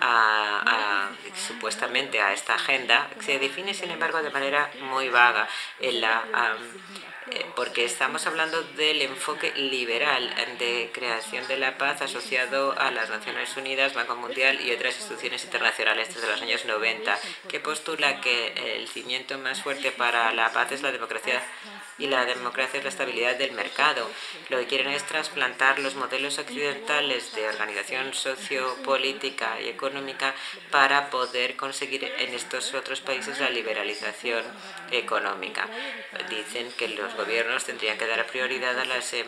a, 0.00 1.10
supuestamente 1.34 2.20
a 2.20 2.32
esta 2.32 2.54
agenda 2.54 3.08
se 3.20 3.38
define 3.38 3.74
sin 3.74 3.90
embargo 3.90 4.22
de 4.22 4.30
manera 4.30 4.70
muy 4.80 5.08
vaga 5.08 5.48
en 5.80 6.00
la 6.00 6.24
eh, 6.26 7.11
porque 7.56 7.84
estamos 7.84 8.26
hablando 8.26 8.62
del 8.62 9.02
enfoque 9.02 9.52
liberal 9.56 10.34
de 10.58 10.90
creación 10.92 11.46
de 11.48 11.56
la 11.56 11.78
paz 11.78 12.02
asociado 12.02 12.78
a 12.78 12.90
las 12.90 13.10
Naciones 13.10 13.56
Unidas, 13.56 13.94
Banco 13.94 14.16
Mundial 14.16 14.60
y 14.60 14.72
otras 14.72 14.96
instituciones 14.96 15.44
internacionales 15.44 16.14
desde 16.14 16.28
los 16.28 16.42
años 16.42 16.64
90, 16.64 17.18
que 17.48 17.60
postula 17.60 18.20
que 18.20 18.76
el 18.76 18.88
cimiento 18.88 19.38
más 19.38 19.62
fuerte 19.62 19.92
para 19.92 20.32
la 20.32 20.52
paz 20.52 20.72
es 20.72 20.82
la 20.82 20.92
democracia 20.92 21.42
y 21.98 22.06
la 22.06 22.24
democracia 22.24 22.78
es 22.78 22.84
la 22.84 22.90
estabilidad 22.90 23.36
del 23.36 23.52
mercado. 23.52 24.08
Lo 24.48 24.58
que 24.58 24.66
quieren 24.66 24.88
es 24.88 25.04
trasplantar 25.04 25.78
los 25.78 25.94
modelos 25.94 26.38
occidentales 26.38 27.34
de 27.34 27.48
organización 27.48 28.14
sociopolítica 28.14 29.60
y 29.60 29.68
económica 29.68 30.34
para 30.70 31.10
poder 31.10 31.56
conseguir 31.56 32.04
en 32.18 32.34
estos 32.34 32.74
otros 32.74 33.00
países 33.00 33.40
la 33.40 33.50
liberalización 33.50 34.44
económica. 34.90 35.68
Dicen 36.28 36.70
que 36.76 36.88
los 36.88 37.14
gobiernos 37.14 37.64
tendrían 37.64 37.98
que 37.98 38.06
dar 38.06 38.26
prioridad 38.26 38.78
a 38.78 38.84
las, 38.84 39.12
em, 39.14 39.26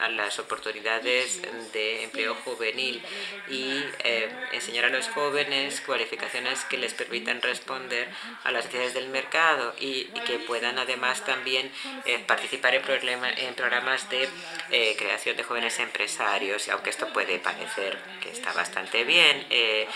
a 0.00 0.08
las 0.08 0.38
oportunidades 0.38 1.40
de 1.72 2.04
empleo 2.04 2.34
juvenil 2.34 3.02
y 3.48 3.82
eh, 4.04 4.30
enseñar 4.52 4.86
a 4.86 4.88
los 4.88 5.08
jóvenes 5.08 5.80
cualificaciones 5.80 6.64
que 6.64 6.78
les 6.78 6.94
permitan 6.94 7.40
responder 7.42 8.08
a 8.44 8.50
las 8.50 8.64
necesidades 8.64 8.94
del 8.94 9.08
mercado 9.08 9.74
y, 9.78 10.10
y 10.14 10.20
que 10.26 10.38
puedan 10.38 10.78
además 10.78 11.24
también 11.24 11.70
eh, 12.04 12.18
participar 12.26 12.74
en, 12.74 13.54
programas 13.54 14.08
de 14.10 14.28
eh, 14.70 14.94
creación 14.98 15.36
de 15.36 15.42
jóvenes 15.42 15.78
empresarios, 15.78 16.68
aunque 16.68 16.90
esto 16.90 17.12
puede 17.12 17.38
parecer 17.38 17.98
que 18.20 18.30
está 18.30 18.52
bastante 18.52 19.04
bien, 19.04 19.46
eh, 19.50 19.88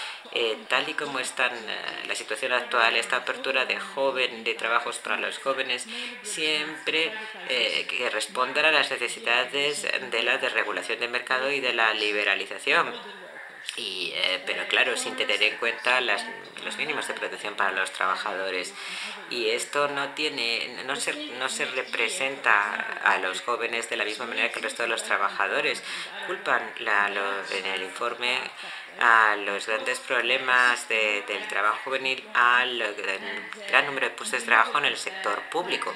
tal 0.68 0.88
y 0.88 0.94
como 0.94 1.18
está 1.18 1.50
la 2.06 2.14
situación 2.14 2.52
actual, 2.52 2.96
esta 2.96 3.16
apertura 3.16 3.64
de 3.64 3.78
joven, 3.78 4.44
de 4.44 4.54
trabajos 4.54 4.98
para 4.98 5.16
los 5.16 5.38
jóvenes, 5.38 5.86
siempre 6.22 7.12
que 7.48 8.10
respondan 8.10 8.66
a 8.66 8.72
las 8.72 8.90
necesidades 8.90 9.86
de 10.10 10.22
la 10.22 10.38
desregulación 10.38 11.00
del 11.00 11.10
mercado 11.10 11.50
y 11.50 11.60
de 11.60 11.72
la 11.72 11.94
liberalización 11.94 12.92
y, 13.76 14.12
eh, 14.14 14.42
pero 14.46 14.66
claro, 14.68 14.96
sin 14.96 15.16
tener 15.16 15.42
en 15.42 15.56
cuenta 15.58 16.00
las, 16.00 16.24
los 16.64 16.76
mínimos 16.76 17.06
de 17.08 17.14
protección 17.14 17.54
para 17.54 17.72
los 17.72 17.92
trabajadores. 17.92 18.72
Y 19.30 19.48
esto 19.48 19.88
no, 19.88 20.10
tiene, 20.10 20.82
no, 20.86 20.96
se, 20.96 21.12
no 21.38 21.48
se 21.48 21.66
representa 21.66 23.00
a 23.04 23.18
los 23.18 23.42
jóvenes 23.42 23.90
de 23.90 23.96
la 23.96 24.04
misma 24.04 24.26
manera 24.26 24.50
que 24.50 24.58
el 24.58 24.64
resto 24.64 24.82
de 24.82 24.88
los 24.88 25.02
trabajadores. 25.02 25.82
Culpan 26.26 26.62
la, 26.80 27.08
en 27.50 27.66
el 27.66 27.82
informe 27.82 28.38
a 29.00 29.36
los 29.36 29.66
grandes 29.66 29.98
problemas 30.00 30.88
de, 30.88 31.22
del 31.26 31.46
trabajo 31.48 31.78
juvenil 31.84 32.22
al 32.34 32.94
gran 33.68 33.86
número 33.86 34.08
de 34.08 34.14
puestos 34.14 34.40
de 34.40 34.46
trabajo 34.46 34.78
en 34.78 34.86
el 34.86 34.96
sector 34.96 35.40
público. 35.50 35.92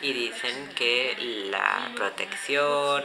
Y 0.00 0.12
dicen 0.12 0.70
que 0.74 1.16
la 1.50 1.90
protección 1.94 3.04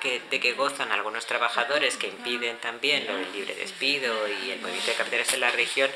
que, 0.00 0.22
de 0.30 0.40
que 0.40 0.52
gozan 0.54 0.92
algunos 0.92 1.26
trabajadores 1.26 1.96
que 1.96 2.08
impiden 2.08 2.56
también 2.58 3.04
el 3.08 3.32
libre 3.32 3.54
despido 3.54 4.26
y 4.28 4.52
el 4.52 4.60
movimiento 4.60 4.90
de 4.90 4.96
capitales 4.96 5.32
en 5.34 5.40
la 5.40 5.50
región, 5.50 5.90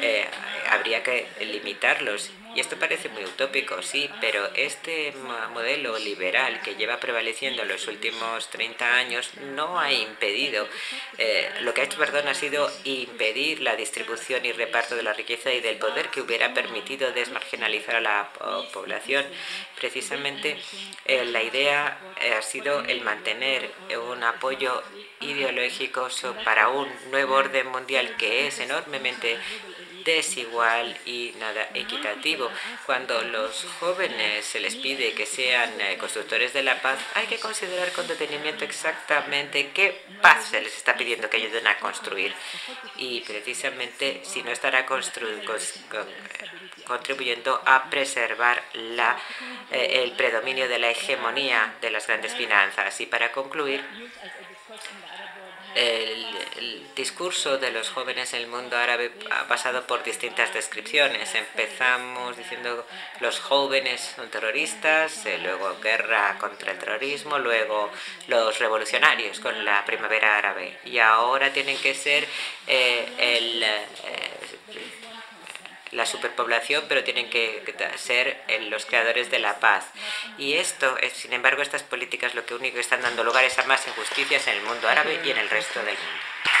eh, 0.00 0.28
habría 0.70 1.02
que 1.02 1.28
limitarlos 1.40 2.30
y 2.56 2.60
esto 2.60 2.78
parece 2.78 3.10
muy 3.10 3.22
utópico, 3.22 3.82
sí, 3.82 4.08
pero 4.18 4.48
este 4.54 5.12
modelo 5.52 5.98
liberal 5.98 6.62
que 6.62 6.74
lleva 6.74 6.98
prevaleciendo 6.98 7.62
los 7.66 7.86
últimos 7.86 8.48
30 8.48 8.94
años 8.94 9.30
no 9.54 9.78
ha 9.78 9.92
impedido, 9.92 10.66
eh, 11.18 11.50
lo 11.60 11.74
que 11.74 11.82
ha 11.82 11.84
hecho, 11.84 11.98
perdón, 11.98 12.28
ha 12.28 12.34
sido 12.34 12.72
impedir 12.84 13.60
la 13.60 13.76
distribución 13.76 14.46
y 14.46 14.52
reparto 14.52 14.96
de 14.96 15.02
la 15.02 15.12
riqueza 15.12 15.52
y 15.52 15.60
del 15.60 15.76
poder 15.76 16.08
que 16.08 16.22
hubiera 16.22 16.54
permitido 16.54 17.12
desmarginalizar 17.12 17.96
a 17.96 18.00
la 18.00 18.30
población. 18.72 19.26
Precisamente 19.78 20.56
eh, 21.04 21.26
la 21.26 21.42
idea 21.42 21.98
eh, 22.22 22.32
ha 22.32 22.40
sido 22.40 22.80
el 22.84 23.02
mantener 23.02 23.70
un 24.10 24.24
apoyo 24.24 24.82
ideológico 25.20 26.08
para 26.42 26.68
un 26.68 26.88
nuevo 27.10 27.34
orden 27.34 27.66
mundial 27.68 28.16
que 28.16 28.46
es 28.46 28.58
enormemente 28.60 29.38
desigual 30.06 30.96
y 31.04 31.34
nada 31.38 31.68
equitativo. 31.74 32.48
Cuando 32.86 33.20
los 33.22 33.66
jóvenes 33.80 34.46
se 34.46 34.60
les 34.60 34.76
pide 34.76 35.12
que 35.12 35.26
sean 35.26 35.78
eh, 35.80 35.98
constructores 35.98 36.54
de 36.54 36.62
la 36.62 36.80
paz, 36.80 36.98
hay 37.14 37.26
que 37.26 37.38
considerar 37.38 37.92
con 37.92 38.06
detenimiento 38.06 38.64
exactamente 38.64 39.72
qué 39.74 40.00
paz 40.22 40.46
se 40.46 40.62
les 40.62 40.74
está 40.76 40.96
pidiendo 40.96 41.28
que 41.28 41.38
ayuden 41.38 41.66
a 41.66 41.78
construir. 41.78 42.32
Y 42.96 43.20
precisamente 43.22 44.22
si 44.24 44.42
no 44.42 44.52
estará 44.52 44.86
contribuyendo 46.86 47.60
a 47.66 47.90
preservar 47.90 48.62
eh, 48.74 50.02
el 50.04 50.12
predominio 50.12 50.68
de 50.68 50.78
la 50.78 50.90
hegemonía 50.90 51.74
de 51.80 51.90
las 51.90 52.06
grandes 52.06 52.32
finanzas. 52.34 53.00
Y 53.00 53.06
para 53.06 53.32
concluir, 53.32 53.84
el, 55.76 56.24
discurso 56.96 57.58
de 57.58 57.70
los 57.70 57.90
jóvenes 57.90 58.32
en 58.32 58.40
el 58.40 58.46
mundo 58.46 58.74
árabe 58.74 59.12
ha 59.30 59.46
pasado 59.46 59.86
por 59.86 60.02
distintas 60.02 60.54
descripciones. 60.54 61.34
Empezamos 61.34 62.34
diciendo 62.38 62.86
los 63.20 63.38
jóvenes 63.38 64.14
son 64.16 64.30
terroristas, 64.30 65.26
eh, 65.26 65.38
luego 65.42 65.78
guerra 65.82 66.38
contra 66.38 66.72
el 66.72 66.78
terrorismo, 66.78 67.38
luego 67.38 67.90
los 68.28 68.58
revolucionarios 68.58 69.40
con 69.40 69.62
la 69.62 69.84
primavera 69.84 70.38
árabe. 70.38 70.78
Y 70.86 70.98
ahora 70.98 71.52
tienen 71.52 71.76
que 71.76 71.92
ser 71.94 72.26
eh, 72.66 73.06
el, 73.18 73.62
eh, 73.62 73.76
la 75.96 76.06
superpoblación, 76.06 76.84
pero 76.88 77.02
tienen 77.02 77.30
que 77.30 77.62
ser 77.96 78.40
los 78.68 78.84
creadores 78.84 79.30
de 79.30 79.38
la 79.38 79.58
paz. 79.58 79.86
Y 80.38 80.54
esto, 80.54 80.96
sin 81.12 81.32
embargo, 81.32 81.62
estas 81.62 81.82
políticas 81.82 82.34
lo 82.34 82.44
que 82.44 82.54
único 82.54 82.78
están 82.78 83.02
dando 83.02 83.24
lugar 83.24 83.44
es 83.44 83.58
a 83.58 83.64
más 83.64 83.86
injusticias 83.88 84.46
en 84.46 84.58
el 84.58 84.62
mundo 84.62 84.88
árabe 84.88 85.20
y 85.24 85.30
en 85.30 85.38
el 85.38 85.48
resto 85.48 85.80
del 85.80 85.96
mundo. 85.96 86.55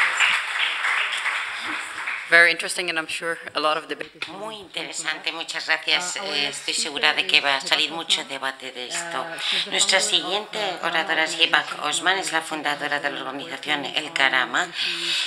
Muy 4.28 4.56
interesante, 4.56 5.30
muchas 5.30 5.66
gracias. 5.66 6.16
Eh, 6.16 6.48
estoy 6.48 6.74
segura 6.74 7.14
de 7.14 7.24
que 7.24 7.40
va 7.40 7.56
a 7.56 7.60
salir 7.60 7.92
mucho 7.92 8.24
debate 8.24 8.72
de 8.72 8.88
esto. 8.88 9.24
Nuestra 9.70 10.00
siguiente 10.00 10.58
oradora 10.82 11.22
es 11.22 11.38
Hibak 11.38 11.84
Osman, 11.84 12.18
es 12.18 12.32
la 12.32 12.42
fundadora 12.42 12.98
de 12.98 13.10
la 13.12 13.20
organización 13.20 13.84
El 13.84 14.12
Karama, 14.12 14.66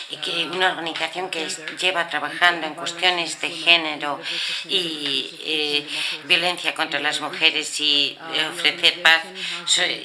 y 0.09 0.17
que 0.17 0.45
una 0.47 0.71
organización 0.71 1.29
que 1.29 1.47
lleva 1.79 2.09
trabajando 2.09 2.67
en 2.67 2.73
cuestiones 2.73 3.39
de 3.39 3.49
género 3.49 4.19
y 4.67 5.39
eh, 5.45 5.87
violencia 6.25 6.75
contra 6.75 6.99
las 6.99 7.21
mujeres 7.21 7.79
y 7.79 8.17
eh, 8.33 8.47
ofrecer 8.51 9.01
paz 9.01 9.23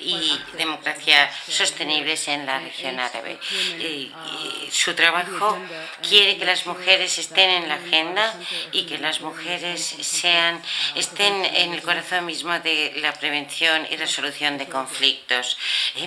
y 0.01 0.39
democracia 0.57 1.29
sostenibles 1.49 2.29
en 2.29 2.47
la 2.47 2.61
región 2.61 3.01
árabe. 3.01 3.41
su 4.71 4.95
trabajo 4.95 5.59
quiere 6.01 6.37
que 6.39 6.45
las 6.45 6.65
mujeres 6.67 6.85
mujeres 6.95 7.19
estén 7.19 7.51
en 7.51 7.69
la 7.69 7.75
agenda 7.75 8.35
y 8.71 8.87
que 8.87 8.99
las 8.99 9.21
mujeres 9.21 9.81
sean, 10.01 10.63
estén 10.95 11.45
en 11.45 11.75
el 11.75 11.83
corazón 11.83 12.25
mismo 12.25 12.57
de 12.61 12.93
la 13.03 13.13
prevención 13.13 13.85
y 13.91 13.97
resolución 13.97 14.59
de 14.59 14.69
conflictos. 14.69 15.59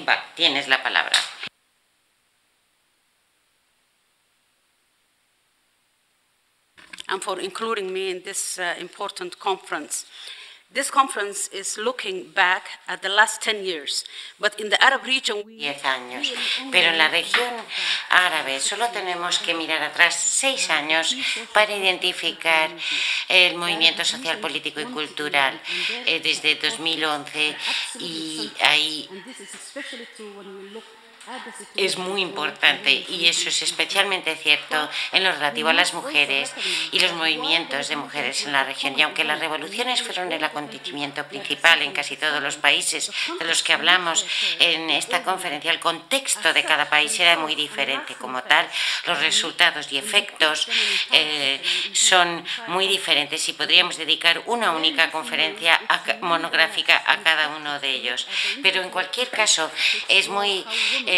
Va, 0.08 0.15
tienes 0.36 0.69
la 0.69 0.82
palabra. 0.82 1.17
and 7.10 7.23
for 7.23 7.39
including 7.39 7.93
me 7.93 8.10
in 8.10 8.21
this 8.23 8.60
uh, 8.60 8.76
important 8.82 9.39
conference. 9.39 10.06
This 10.73 10.91
conference 10.91 11.47
is 11.47 11.77
looking 11.77 12.30
back 12.36 12.67
at 12.88 13.01
the 13.01 13.08
last 13.08 13.41
10 13.41 13.63
years, 13.63 14.03
but 14.38 14.60
in 14.60 14.69
the 14.69 14.84
Arab 14.84 15.06
region 15.06 15.41
we 15.45 15.60
10 15.60 15.84
años, 15.86 16.34
pero 16.71 16.89
en 16.89 16.97
la 16.97 17.08
región 17.08 17.53
árabe 18.10 18.60
solo 18.60 18.86
tenemos 18.89 19.39
que 19.39 19.53
mirar 19.53 19.82
atrás 19.82 20.15
6 20.15 20.69
años 20.69 21.15
para 21.53 21.73
identificar 21.73 22.69
el 23.30 23.56
movimiento 23.56 24.03
social, 24.03 24.39
político 24.39 24.82
y 24.82 24.86
cultural 24.86 25.60
eh, 26.06 26.19
desde 26.19 26.56
2011 26.56 27.56
y 27.99 28.51
ahí 28.62 29.10
es 31.76 31.98
muy 31.98 32.22
importante 32.22 32.92
y 32.92 33.28
eso 33.28 33.50
es 33.50 33.62
especialmente 33.62 34.36
cierto 34.36 34.90
en 35.12 35.24
lo 35.24 35.32
relativo 35.32 35.70
a 35.70 35.74
las 35.74 35.94
mujeres 35.94 36.54
y 36.92 37.00
los 37.00 37.13
movimientos 37.13 37.90
de 37.90 37.96
mujeres 37.96 38.46
en 38.46 38.54
la 38.54 38.63
región. 38.63 38.98
Y 38.98 39.02
aunque 39.02 39.24
las 39.24 39.40
revoluciones 39.40 40.02
fueron 40.02 40.32
el 40.32 40.44
acontecimiento 40.44 41.26
principal 41.28 41.82
en 41.82 41.92
casi 41.92 42.18
todos 42.18 42.42
los 42.42 42.58
países 42.58 43.12
de 43.40 43.46
los 43.46 43.62
que 43.63 43.74
hablamos 43.74 44.26
en 44.60 44.90
esta 44.90 45.24
conferencia, 45.24 45.72
el 45.72 45.80
contexto 45.80 46.54
de 46.54 46.63
cada 46.63 46.90
país 46.90 47.20
era 47.20 47.38
muy 47.38 47.56
diferente. 47.56 48.16
Como 48.16 48.42
tal, 48.44 48.68
los 49.06 49.20
resultados 49.20 49.92
y 49.92 49.98
efectos 49.98 50.68
eh, 51.12 51.62
son 51.94 52.44
muy 52.68 52.88
diferentes 52.88 53.48
y 53.50 53.54
podríamos 53.54 53.98
dedicar 53.98 54.42
una 54.46 54.72
única 54.72 55.12
conferencia 55.12 55.80
monográfica 56.22 57.04
a 57.06 57.18
cada 57.18 57.50
uno 57.50 57.80
de 57.80 57.90
ellos. 57.90 58.28
Pero 58.63 58.82
en 58.82 58.90
cualquier 58.90 59.30
caso, 59.30 59.70
es 60.08 60.28
muy... 60.30 60.66
Eh, 61.06 61.16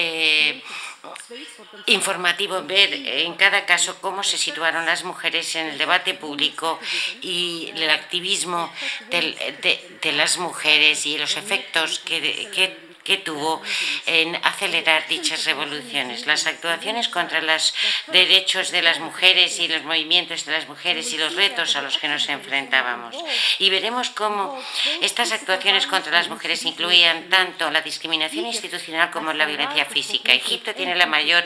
informativo 1.85 2.63
ver 2.63 2.93
en 2.93 3.33
cada 3.35 3.65
caso 3.65 3.99
cómo 4.01 4.23
se 4.23 4.37
situaron 4.37 4.85
las 4.85 5.03
mujeres 5.03 5.55
en 5.55 5.67
el 5.67 5.77
debate 5.77 6.13
público 6.13 6.79
y 7.21 7.71
el 7.75 7.89
activismo 7.89 8.71
de, 9.09 10.11
las 10.13 10.37
mujeres 10.37 11.05
y 11.05 11.17
los 11.17 11.37
efectos 11.37 11.99
que, 11.99 12.49
que 12.53 12.88
que 13.09 13.17
tuvo 13.17 13.59
en 14.05 14.35
acelerar 14.43 15.07
dichas 15.07 15.43
revoluciones. 15.45 16.27
Las 16.27 16.45
actuaciones 16.45 17.09
contra 17.09 17.41
los 17.41 17.73
derechos 18.05 18.69
de 18.69 18.83
las 18.83 18.99
mujeres 18.99 19.59
y 19.59 19.67
los 19.67 19.81
movimientos 19.81 20.45
de 20.45 20.51
las 20.51 20.67
mujeres 20.67 21.11
y 21.11 21.17
los 21.17 21.33
retos 21.33 21.75
a 21.75 21.81
los 21.81 21.97
que 21.97 22.07
nos 22.07 22.29
enfrentábamos. 22.29 23.15
Y 23.57 23.71
veremos 23.71 24.11
cómo 24.11 24.61
estas 25.01 25.31
actuaciones 25.31 25.87
contra 25.87 26.11
las 26.11 26.29
mujeres 26.29 26.63
incluían 26.65 27.29
tanto 27.29 27.71
la 27.71 27.81
discriminación 27.81 28.45
institucional 28.45 29.09
como 29.09 29.33
la 29.33 29.47
violencia 29.47 29.85
física. 29.85 30.31
Egipto 30.31 30.75
tiene 30.75 30.95
la 30.95 31.07
mayor 31.07 31.43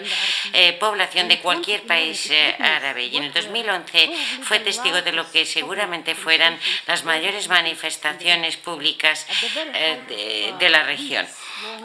eh, 0.52 0.74
población 0.74 1.30
de 1.30 1.40
cualquier 1.40 1.84
país 1.84 2.30
eh, 2.30 2.58
árabe 2.60 3.06
y 3.06 3.16
en 3.16 3.24
el 3.24 3.32
2011 3.32 4.12
fue 4.42 4.60
testigo 4.60 5.02
de 5.02 5.14
lo 5.14 5.32
que 5.32 5.46
seguramente 5.46 6.14
fueran 6.14 6.60
las 6.88 7.06
mayores 7.06 7.48
manifestaciones 7.48 8.58
públicas 8.58 9.26
eh, 9.74 10.54
de 10.60 10.70
la 10.70 10.84
región 10.84 11.26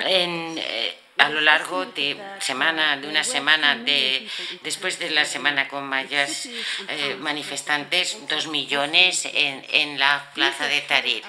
en, 0.01 0.59
eh, 0.59 0.99
a 1.19 1.29
lo 1.29 1.41
largo 1.41 1.87
de 1.87 2.17
semana 2.41 2.97
de 2.97 3.09
una 3.09 3.25
semana 3.25 3.77
de 3.77 4.29
después 4.63 4.99
de 4.99 5.11
la 5.11 5.25
semana 5.25 5.69
con 5.69 5.85
mayores 5.87 6.49
eh, 6.89 7.17
manifestantes 7.19 8.19
dos 8.29 8.47
millones 8.47 9.25
en, 9.25 9.65
en 9.71 9.99
la 9.99 10.31
plaza 10.35 10.67
de 10.67 10.81
Tahrir 10.83 11.25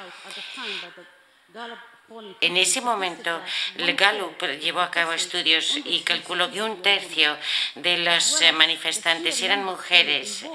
en 2.41 2.57
ese 2.57 2.81
momento, 2.81 3.39
el 3.77 3.95
Gallup 3.95 4.41
llevó 4.59 4.81
a 4.81 4.89
cabo 4.89 5.13
estudios 5.13 5.77
y 5.85 5.99
calculó 6.01 6.51
que 6.51 6.63
un 6.63 6.81
tercio 6.81 7.37
de 7.75 7.99
los 7.99 8.41
eh, 8.41 8.51
manifestantes 8.51 9.41
eran 9.41 9.63
mujeres 9.63 10.45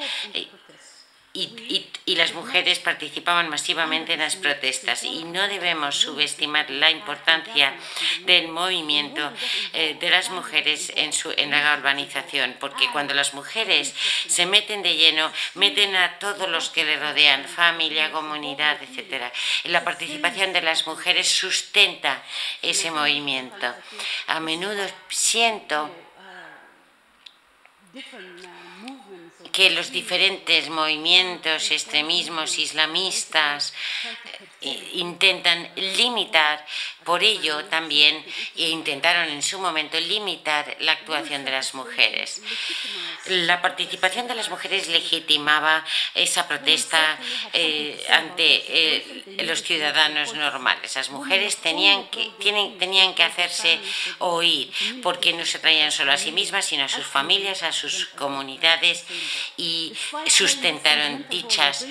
y, 1.34 1.86
las 2.14 2.32
mujeres 2.32 2.78
participaban 2.78 3.48
masivamente 3.48 4.12
en 4.12 4.20
las 4.20 4.36
protestas 4.36 5.02
y 5.02 5.24
no 5.24 5.48
debemos 5.48 5.96
subestimar 5.96 6.70
la 6.70 6.90
importancia 6.90 7.74
del 8.20 8.48
movimiento 8.48 9.32
eh, 9.72 9.96
de 9.98 10.10
las 10.10 10.30
mujeres 10.30 10.92
en, 10.94 11.12
su, 11.12 11.32
en 11.36 11.50
la 11.50 11.76
urbanización, 11.76 12.54
porque 12.60 12.88
cuando 12.92 13.14
las 13.14 13.34
mujeres 13.34 13.92
se 14.28 14.46
meten 14.46 14.82
de 14.82 14.96
lleno, 14.96 15.32
meten 15.54 15.96
a 15.96 16.20
todos 16.20 16.48
los 16.48 16.70
que 16.70 16.84
le 16.84 17.00
rodean, 17.00 17.44
familia, 17.46 18.12
comunidad, 18.12 18.78
etc. 18.80 19.24
La 19.64 19.82
participación 19.82 20.52
de 20.52 20.62
las 20.62 20.86
mujeres 20.86 21.26
sustenta 21.26 22.22
ese 22.62 22.92
movimiento. 22.92 23.74
A 24.28 24.38
menudo 24.38 24.86
siento 25.08 25.90
que 29.54 29.70
los 29.70 29.92
diferentes 29.92 30.68
movimientos 30.68 31.70
extremismos 31.70 32.58
islamistas 32.58 33.72
intentan 34.92 35.70
limitar, 35.77 36.64
por 37.05 37.22
ello 37.22 37.64
también 37.66 38.24
intentaron 38.57 39.29
en 39.29 39.42
su 39.42 39.59
momento 39.59 39.98
limitar 40.00 40.77
la 40.81 40.92
actuación 40.92 41.44
de 41.44 41.50
las 41.50 41.74
mujeres. 41.74 42.40
La 43.27 43.61
participación 43.61 44.27
de 44.27 44.35
las 44.35 44.48
mujeres 44.48 44.88
legitimaba 44.88 45.85
esa 46.14 46.48
protesta 46.48 47.18
eh, 47.53 48.05
ante 48.11 48.44
eh, 48.46 49.24
los 49.44 49.62
ciudadanos 49.62 50.35
normales. 50.35 50.94
Las 50.96 51.11
mujeres 51.11 51.57
tenían 51.59 52.09
que, 52.09 52.31
tenían 52.79 53.14
que 53.14 53.22
hacerse 53.22 53.79
oír 54.18 54.70
porque 55.03 55.33
no 55.33 55.44
se 55.44 55.59
traían 55.59 55.92
solo 55.92 56.12
a 56.12 56.18
sí 56.18 56.33
mismas, 56.33 56.64
sino 56.64 56.85
a 56.85 56.88
sus 56.88 57.07
familias, 57.07 57.62
a 57.62 57.72
sus 57.72 58.07
comunidades 58.16 59.05
y 59.57 59.92
sustentaron 60.27 61.27
dichas 61.29 61.87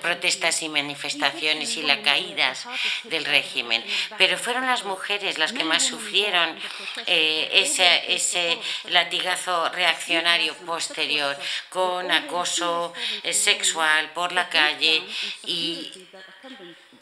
protestas 0.00 0.62
y 0.62 0.68
manifestaciones 0.68 1.75
y 1.76 1.82
las 1.82 1.98
caídas 1.98 2.66
del 3.04 3.24
régimen. 3.24 3.84
pero 4.18 4.38
fueron 4.38 4.66
las 4.66 4.84
mujeres 4.84 5.38
las 5.38 5.52
que 5.52 5.64
más 5.64 5.84
sufrieron 5.84 6.58
eh, 7.06 7.48
ese, 7.52 8.14
ese 8.14 8.58
latigazo 8.90 9.68
reaccionario 9.70 10.54
posterior 10.58 11.36
con 11.68 12.10
acoso 12.10 12.92
eh, 13.22 13.32
sexual 13.32 14.10
por 14.10 14.32
la 14.32 14.48
calle 14.48 15.02
y 15.44 15.92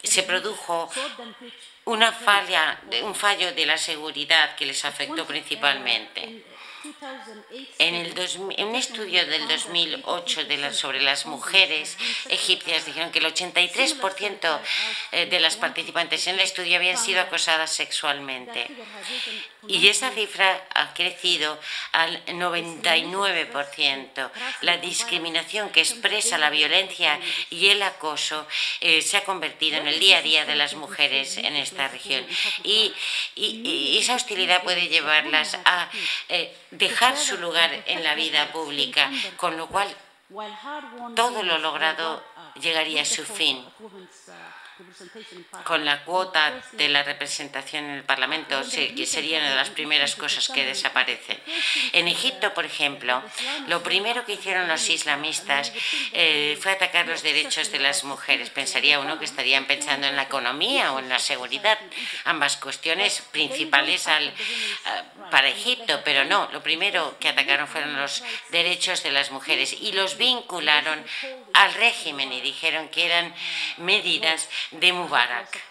se 0.02 0.22
produjo 0.22 0.90
una 1.87 2.12
falla, 2.12 2.80
un 3.02 3.14
fallo 3.14 3.52
de 3.52 3.66
la 3.66 3.76
seguridad 3.76 4.54
que 4.56 4.66
les 4.66 4.84
afectó 4.84 5.26
principalmente. 5.26 6.44
En, 7.79 8.68
un 8.68 8.75
estudio 8.75 9.25
del 9.27 9.49
2008 9.49 10.44
de 10.44 10.73
sobre 10.73 11.01
las 11.01 11.27
mujeres 11.27 11.97
egipcias 12.29 12.85
dijeron 12.85 13.11
que 13.11 13.20
el 13.20 13.27
83% 13.27 14.61
eh, 15.12 15.27
de 15.27 15.40
las 15.40 15.57
participantes 15.57 16.27
en 16.27 16.35
el 16.35 16.40
estudio 16.40 16.77
habían 16.77 16.99
sido 16.99 17.20
acosadas 17.20 17.73
sexualmente. 17.73 18.68
Y 19.66 19.88
esa 19.88 20.11
cifra 20.11 20.62
ha 20.75 20.92
crecido 20.92 21.59
al 21.92 22.23
99%. 22.27 24.31
La 24.61 24.77
discriminación 24.79 25.70
que 25.70 25.81
expresa 25.81 26.38
la 26.38 26.51
violencia 26.51 27.18
y 27.51 27.68
el 27.68 27.83
acoso 27.83 28.47
eh, 28.81 29.01
se 29.01 29.16
ha 29.16 29.25
convertido 29.25 29.79
en 29.79 29.88
el 29.88 30.01
día 30.01 30.18
a 30.18 30.23
día 30.23 30.44
de 30.44 30.55
las 30.55 30.75
mujeres 30.75 31.38
en 31.38 31.57
esta 31.57 31.88
región. 31.88 32.27
Y, 32.62 32.92
esa 33.99 34.16
hostilidad 34.16 34.62
puede 34.62 34.88
llevarlas 34.88 35.57
a 35.64 35.88
eh, 36.29 36.55
dejar 36.78 37.16
su 37.16 37.37
lugar 37.38 37.70
en 37.87 38.02
la 38.02 38.14
vida 38.14 38.52
pública, 38.52 39.10
con 39.37 39.56
lo 39.56 39.66
cual 39.68 39.88
todo 41.14 41.42
lo 41.42 41.58
logrado 41.58 42.22
llegaría 42.60 43.02
a 43.02 43.04
su 43.04 43.24
fin 43.24 43.64
con 45.64 45.84
la 45.84 46.04
cuota 46.04 46.52
de 46.72 46.88
la 46.88 47.02
representación 47.02 47.84
en 47.84 47.90
el 47.92 48.02
Parlamento, 48.04 48.60
que 48.72 49.06
sería 49.06 49.38
una 49.38 49.50
de 49.50 49.56
las 49.56 49.70
primeras 49.70 50.16
cosas 50.16 50.48
que 50.48 50.64
desaparecen. 50.64 51.38
En 51.92 52.08
Egipto, 52.08 52.52
por 52.54 52.64
ejemplo, 52.64 53.22
lo 53.68 53.82
primero 53.82 54.24
que 54.24 54.34
hicieron 54.34 54.68
los 54.68 54.88
islamistas 54.88 55.72
eh, 56.12 56.58
fue 56.60 56.72
atacar 56.72 57.06
los 57.06 57.22
derechos 57.22 57.70
de 57.70 57.78
las 57.78 58.04
mujeres. 58.04 58.50
Pensaría 58.50 58.98
uno 58.98 59.18
que 59.18 59.24
estarían 59.24 59.66
pensando 59.66 60.06
en 60.06 60.16
la 60.16 60.22
economía 60.22 60.92
o 60.92 60.98
en 60.98 61.08
la 61.08 61.18
seguridad, 61.18 61.78
ambas 62.24 62.56
cuestiones 62.56 63.22
principales 63.30 64.08
al, 64.08 64.32
para 65.30 65.48
Egipto, 65.48 66.00
pero 66.04 66.24
no, 66.24 66.48
lo 66.52 66.62
primero 66.62 67.16
que 67.20 67.28
atacaron 67.28 67.68
fueron 67.68 67.96
los 67.96 68.22
derechos 68.50 69.02
de 69.02 69.12
las 69.12 69.30
mujeres 69.30 69.72
y 69.72 69.92
los 69.92 70.16
vincularon 70.16 71.04
al 71.52 71.74
régimen 71.74 72.32
y 72.32 72.40
dijeron 72.40 72.88
que 72.88 73.06
eran 73.06 73.34
medidas 73.78 74.48
de 74.72 74.92
Mubarak. 74.92 75.62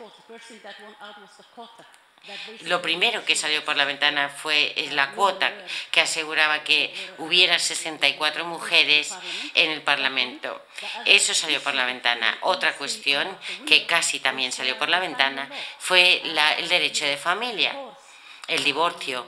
Lo 2.61 2.81
primero 2.81 3.25
que 3.25 3.35
salió 3.35 3.65
por 3.65 3.75
la 3.75 3.83
ventana 3.83 4.29
fue 4.29 4.73
la 4.91 5.11
cuota 5.11 5.51
que 5.91 5.99
aseguraba 5.99 6.63
que 6.63 6.93
hubiera 7.17 7.59
64 7.59 8.45
mujeres 8.45 9.13
en 9.53 9.71
el 9.71 9.81
Parlamento. 9.81 10.65
Eso 11.05 11.33
salió 11.33 11.61
por 11.61 11.75
la 11.75 11.85
ventana. 11.85 12.37
Otra 12.41 12.77
cuestión 12.77 13.37
que 13.67 13.85
casi 13.85 14.21
también 14.21 14.53
salió 14.53 14.77
por 14.77 14.87
la 14.87 14.99
ventana 14.99 15.49
fue 15.79 16.21
el 16.23 16.69
derecho 16.69 17.03
de 17.05 17.17
familia, 17.17 17.75
el 18.47 18.63
divorcio 18.63 19.25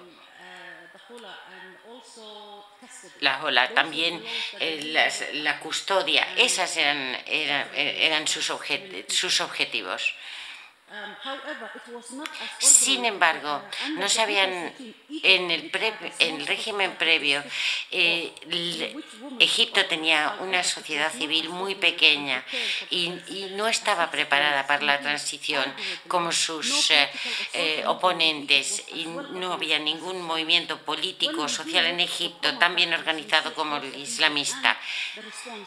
la 3.21 3.43
ola, 3.43 3.73
también 3.73 4.23
eh, 4.59 5.09
la 5.33 5.59
custodia, 5.59 6.27
esas 6.37 6.75
eran, 6.77 7.17
eran, 7.25 7.67
eran 7.75 8.27
sus, 8.27 8.51
sus 9.07 9.41
objetivos. 9.41 10.13
Sin 12.59 13.05
embargo, 13.05 13.61
no 13.97 14.09
sabían 14.09 14.73
en 15.23 15.51
el, 15.51 15.71
en 16.19 16.41
el 16.41 16.47
régimen 16.47 16.95
previo, 16.95 17.43
eh, 17.91 18.33
Egipto 19.39 19.85
tenía 19.85 20.37
una 20.39 20.63
sociedad 20.63 21.11
civil 21.11 21.49
muy 21.49 21.75
pequeña 21.75 22.43
y, 22.89 23.13
no 23.55 23.67
estaba 23.67 24.11
preparada 24.11 24.67
para 24.67 24.83
la 24.83 24.99
transición 24.99 25.63
como 26.07 26.31
sus 26.31 26.91
eh, 26.91 27.09
eh, 27.53 27.83
oponentes 27.85 28.83
y 28.93 29.05
no 29.05 29.53
había 29.53 29.79
ningún 29.79 30.21
movimiento 30.21 30.77
político 30.79 31.43
o 31.43 31.49
social 31.49 31.85
en 31.85 31.99
Egipto 31.99 32.57
tan 32.57 32.75
bien 32.75 32.93
organizado 32.93 33.53
como 33.53 33.77
el 33.77 33.95
islamista. 33.95 34.77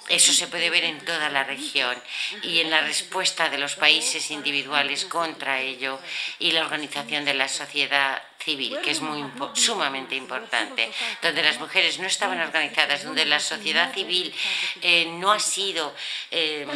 Eso 0.09 0.33
se 0.33 0.49
puede 0.49 0.71
ver 0.71 0.85
en 0.85 1.05
toda 1.05 1.31
la 1.31 1.45
región 1.45 1.97
y 2.43 2.61
en 2.61 2.71
la 2.71 2.83
respuesta 2.83 3.49
de 3.49 3.59
los 3.59 3.77
países 3.77 4.31
individuales 4.31 5.05
contra 5.19 5.61
ello 5.61 5.99
y 6.39 6.53
la 6.53 6.65
organización 6.65 7.25
de 7.25 7.35
la 7.35 7.49
sociedad 7.49 8.23
civil, 8.39 8.79
que 8.83 8.91
es 8.91 9.01
muy 9.01 9.25
sumamente 9.55 10.15
importante, 10.15 10.91
donde 11.23 11.43
las 11.43 11.59
mujeres 11.59 11.99
no 11.99 12.07
estaban 12.07 12.41
organizadas, 12.41 13.05
donde 13.05 13.25
la 13.25 13.41
sociedad 13.41 13.93
civil 13.93 14.33
eh, 14.83 15.07
no 15.07 15.33
ha 15.33 15.41
sido 15.41 15.95
eh, 16.31 16.67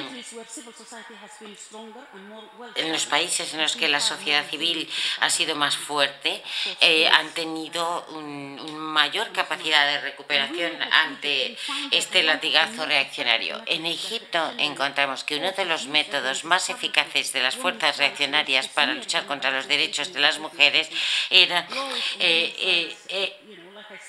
en 2.74 2.92
los 2.92 3.06
países 3.06 3.54
en 3.54 3.62
los 3.62 3.76
que 3.76 3.88
la 3.88 4.00
sociedad 4.00 4.44
civil 4.48 4.88
ha 5.20 5.30
sido 5.30 5.54
más 5.54 5.76
fuerte, 5.76 6.42
eh, 6.80 7.08
han 7.08 7.32
tenido 7.32 8.06
una 8.10 8.62
mayor 9.02 9.32
capacidad 9.32 9.86
de 9.86 10.00
recuperación 10.00 10.72
ante 10.82 11.56
este 11.90 12.22
latigazo 12.22 12.86
reaccionario. 12.86 13.62
En 13.66 13.86
Egipto 13.86 14.52
encontramos 14.58 15.24
que 15.24 15.36
uno 15.36 15.52
de 15.52 15.64
los 15.64 15.86
métodos 15.86 16.44
más 16.44 16.68
eficaces 16.70 17.32
de 17.32 17.42
las 17.42 17.56
fuerzas 17.56 17.96
reaccionarias 17.98 18.68
para 18.68 18.94
luchar 18.94 19.26
contra 19.26 19.50
los 19.50 19.68
derechos 19.68 20.12
de 20.12 20.20
las 20.20 20.38
mujeres 20.38 20.90
era 21.30 21.51
eh, 21.52 22.54
eh, 22.58 22.96
eh, 23.08 23.32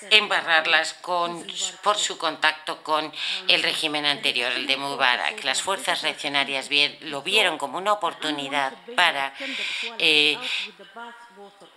embarrarlas 0.09 0.93
con, 0.95 1.45
por 1.81 1.97
su 1.97 2.17
contacto 2.17 2.83
con 2.83 3.11
el 3.47 3.63
régimen 3.63 4.05
anterior, 4.05 4.51
el 4.51 4.67
de 4.67 4.77
Mubarak. 4.77 5.43
Las 5.43 5.61
fuerzas 5.61 6.01
reaccionarias 6.01 6.69
lo 7.01 7.21
vieron 7.21 7.57
como 7.57 7.77
una 7.77 7.93
oportunidad 7.93 8.73
para 8.95 9.33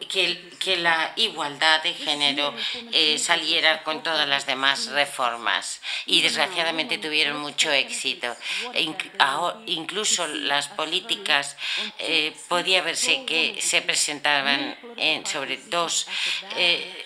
que, 0.09 0.77
la 0.77 1.13
igualdad 1.17 1.83
de 1.83 1.95
género 1.95 2.55
eh, 2.93 3.19
saliera 3.19 3.83
con 3.83 4.03
todas 4.03 4.29
las 4.29 4.47
demás 4.47 4.89
reformas 4.89 5.81
y 6.05 6.21
desgraciadamente 6.23 6.99
tuvieron 6.99 7.41
mucho 7.41 7.71
éxito. 7.71 8.37
incluso 9.67 10.27
las 10.27 10.69
políticas 10.69 11.57
eh, 11.99 12.37
podía 12.49 12.83
verse 12.83 13.25
que 13.25 13.61
se 13.61 13.83
presentaban 13.83 14.77
en, 14.97 15.25
sobre 15.25 15.57
dos 15.69 16.07
eh, 16.57 17.05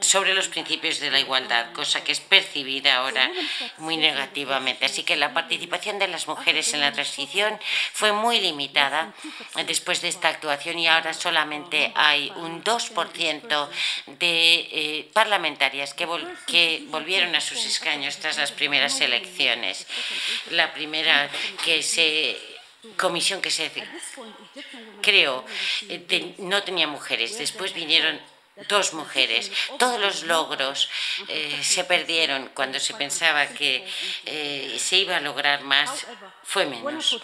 sobre 0.00 0.34
los 0.34 0.48
principios 0.48 0.98
de 0.98 1.10
la 1.10 1.20
igualdad, 1.20 1.72
cosa 1.72 2.02
que 2.02 2.12
es 2.12 2.20
percibida 2.20 2.96
ahora 2.96 3.30
muy 3.78 3.96
negativamente. 3.96 4.84
Así 4.84 5.04
que 5.04 5.16
la 5.16 5.32
participación 5.32 5.98
de 5.98 6.08
las 6.08 6.26
mujeres 6.26 6.74
en 6.74 6.80
la 6.80 6.92
transición 6.92 7.58
fue 7.92 8.12
muy 8.12 8.40
limitada 8.40 9.12
después 9.66 10.02
de 10.02 10.08
esta 10.08 10.28
actuación 10.28 10.78
y 10.78 10.88
ahora 10.88 11.14
solamente 11.14 11.92
hay 11.94 12.32
un 12.36 12.64
2% 12.64 13.68
de 14.18 14.68
eh, 14.72 15.10
parlamentarias 15.12 15.94
que, 15.94 16.06
volvieron 16.06 17.34
a 17.36 17.40
sus 17.40 17.64
escaños 17.64 18.16
tras 18.18 18.36
las 18.36 18.50
primeras 18.50 19.00
elecciones. 19.00 19.86
La 20.50 20.72
primera 20.72 21.30
que 21.64 21.82
se 21.82 22.36
comisión 22.96 23.42
que 23.42 23.50
se 23.50 23.70
creó 25.02 25.44
eh, 25.88 26.34
no 26.38 26.62
tenía 26.62 26.86
mujeres. 26.86 27.38
Después 27.38 27.74
vinieron 27.74 28.20
dos 28.68 28.92
mujeres. 28.92 29.50
Todos 29.78 30.00
los 30.00 30.22
logros 30.24 30.88
eh, 31.28 31.58
se 31.62 31.84
perdieron 31.84 32.50
cuando 32.54 32.78
se 32.80 32.94
pensaba 32.94 33.46
que 33.48 33.86
eh, 34.26 34.76
se 34.78 34.98
iba 34.98 35.16
a 35.16 35.20
lograr 35.20 35.62
más, 35.62 36.06
fue 36.42 36.66
menos. 36.66 37.20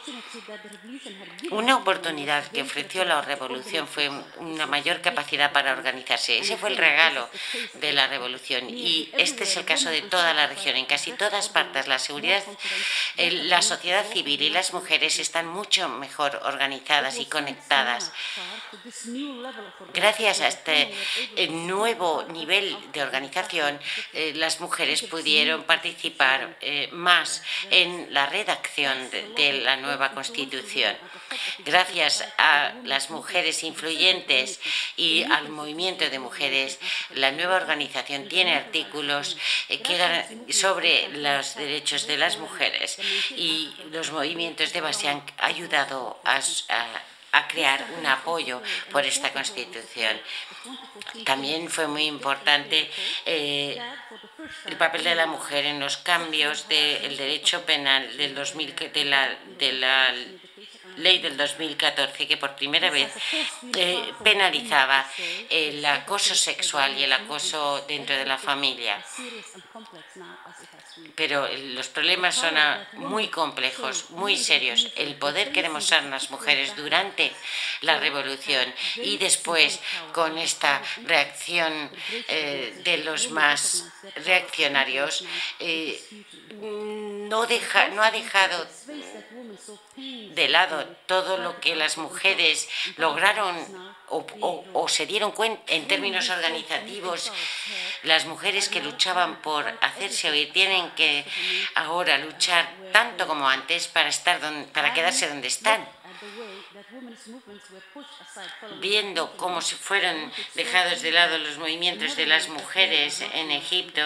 Una 1.50 1.76
oportunidad 1.76 2.46
que 2.48 2.62
ofreció 2.62 3.04
la 3.04 3.20
revolución 3.22 3.88
fue 3.88 4.08
una 4.36 4.66
mayor 4.66 5.00
capacidad 5.00 5.52
para 5.52 5.72
organizarse. 5.72 6.38
Ese 6.38 6.56
fue 6.56 6.70
el 6.70 6.76
regalo 6.76 7.28
de 7.74 7.92
la 7.92 8.06
revolución 8.06 8.70
y 8.70 9.10
este 9.16 9.44
es 9.44 9.56
el 9.56 9.64
caso 9.64 9.90
de 9.90 10.02
toda 10.02 10.32
la 10.34 10.46
región. 10.46 10.76
En 10.76 10.86
casi 10.86 11.12
todas 11.12 11.48
partes 11.48 11.88
la 11.88 11.98
seguridad, 11.98 12.42
la 13.16 13.62
sociedad 13.62 14.06
civil 14.06 14.42
y 14.42 14.50
las 14.50 14.72
mujeres 14.72 15.18
están 15.18 15.46
mucho 15.46 15.88
mejor 15.88 16.40
organizadas 16.44 17.18
y 17.18 17.26
conectadas. 17.26 18.12
Gracias 19.92 20.40
a 20.40 20.48
este 20.48 20.94
nuevo 21.66 22.24
nivel 22.24 22.76
de 22.92 23.02
organización, 23.02 23.78
eh, 24.12 24.32
las 24.34 24.60
mujeres 24.60 25.02
pudieron 25.02 25.64
participar 25.64 26.56
eh, 26.60 26.88
más 26.92 27.42
en 27.70 28.12
la 28.12 28.26
redacción 28.26 29.10
de, 29.10 29.60
la 29.62 29.76
nueva 29.76 30.12
Constitución. 30.12 30.96
Gracias 31.58 32.24
a 32.38 32.72
las 32.84 33.10
mujeres 33.10 33.62
influyentes 33.62 34.60
y 34.96 35.24
al 35.24 35.48
movimiento 35.48 36.08
de 36.08 36.18
mujeres, 36.18 36.78
la 37.14 37.32
nueva 37.32 37.56
organización 37.56 38.28
tiene 38.28 38.54
artículos 38.54 39.36
que, 39.68 40.52
sobre 40.52 41.08
los 41.08 41.56
derechos 41.56 42.06
de 42.06 42.16
las 42.16 42.38
mujeres 42.38 42.98
y 43.30 43.72
los 43.90 44.12
movimientos 44.12 44.72
de 44.72 44.80
base 44.80 45.08
han 45.08 45.22
ayudado 45.38 46.20
a 46.24 46.40
crear 47.48 47.84
un 47.98 48.06
apoyo 48.06 48.62
por 48.90 49.04
esta 49.04 49.32
Constitución. 49.32 50.16
También 51.24 51.68
fue 51.68 51.86
muy 51.86 52.04
importante 52.04 52.90
eh, 53.24 53.78
el 54.66 54.76
papel 54.76 55.04
de 55.04 55.14
la 55.14 55.26
mujer 55.26 55.64
en 55.66 55.80
los 55.80 55.96
cambios 55.98 56.68
del 56.68 57.16
derecho 57.16 57.64
penal 57.64 58.16
del 58.16 58.34
2000, 58.34 58.74
de 58.92 59.04
la, 59.04 59.36
de 59.58 59.72
la 59.72 60.14
ley 60.96 61.18
del 61.18 61.36
2014 61.36 62.26
que 62.26 62.36
por 62.36 62.54
primera 62.56 62.90
vez 62.90 63.12
eh, 63.76 64.12
penalizaba 64.22 65.06
el 65.50 65.84
acoso 65.84 66.34
sexual 66.34 66.96
y 66.98 67.04
el 67.04 67.12
acoso 67.12 67.84
dentro 67.86 68.16
de 68.16 68.26
la 68.26 68.38
familia. 68.38 69.02
Pero 71.16 71.48
los 71.74 71.88
problemas 71.88 72.34
son 72.34 72.54
muy 72.92 73.28
complejos, 73.28 74.10
muy 74.10 74.36
serios. 74.36 74.92
El 74.96 75.14
poder 75.16 75.50
que 75.50 75.62
demostraron 75.62 76.10
las 76.10 76.30
mujeres 76.30 76.76
durante 76.76 77.32
la 77.80 77.98
revolución 77.98 78.72
y 78.96 79.16
después 79.16 79.80
con 80.12 80.36
esta 80.36 80.82
reacción 81.04 81.90
eh, 82.28 82.80
de 82.84 82.98
los 82.98 83.30
más 83.30 83.84
reaccionarios 84.26 85.24
eh, 85.58 86.00
no, 87.30 87.46
deja, 87.46 87.88
no 87.88 88.02
ha 88.02 88.10
dejado 88.10 88.66
de 89.96 90.48
lado 90.48 90.84
todo 91.06 91.38
lo 91.38 91.60
que 91.60 91.74
las 91.74 91.98
mujeres 91.98 92.68
lograron 92.96 93.56
o, 94.08 94.88
se 94.88 95.06
dieron 95.06 95.32
cuenta 95.32 95.60
en 95.66 95.88
términos 95.88 96.30
organizativos, 96.30 97.32
las 98.04 98.24
mujeres 98.26 98.68
que 98.68 98.80
luchaban 98.80 99.42
por 99.42 99.66
hacerse 99.80 100.30
oír 100.30 100.52
tienen 100.52 100.90
que 100.92 101.24
ahora 101.74 102.18
luchar 102.18 102.72
tanto 102.92 103.26
como 103.26 103.48
antes 103.48 103.88
para, 103.88 104.08
estar 104.08 104.40
para 104.72 104.94
quedarse 104.94 105.28
donde 105.28 105.48
están 105.48 105.86
viendo 108.80 109.36
cómo 109.36 109.60
se 109.60 109.76
fueron 109.76 110.32
dejados 110.54 111.02
de 111.02 111.12
lado 111.12 111.38
los 111.38 111.58
movimientos 111.58 112.16
de 112.16 112.26
las 112.26 112.48
mujeres 112.48 113.22
en 113.32 113.50
Egipto, 113.50 114.02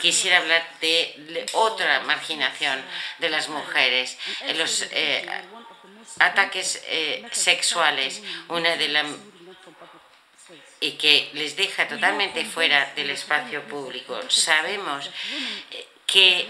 quisiera 0.00 0.38
hablar 0.38 0.66
de 0.80 1.46
otra 1.52 2.00
marginación 2.00 2.82
de 3.18 3.30
las 3.30 3.48
mujeres, 3.48 4.18
los 4.56 4.86
eh, 4.90 5.26
ataques 6.18 6.82
eh, 6.86 7.24
sexuales, 7.32 8.22
una 8.48 8.76
de 8.76 8.88
las 8.88 9.06
y 10.78 10.92
que 10.92 11.30
les 11.32 11.56
deja 11.56 11.88
totalmente 11.88 12.44
fuera 12.44 12.92
del 12.94 13.10
espacio 13.10 13.62
público. 13.62 14.20
Sabemos 14.28 15.10
que 16.06 16.48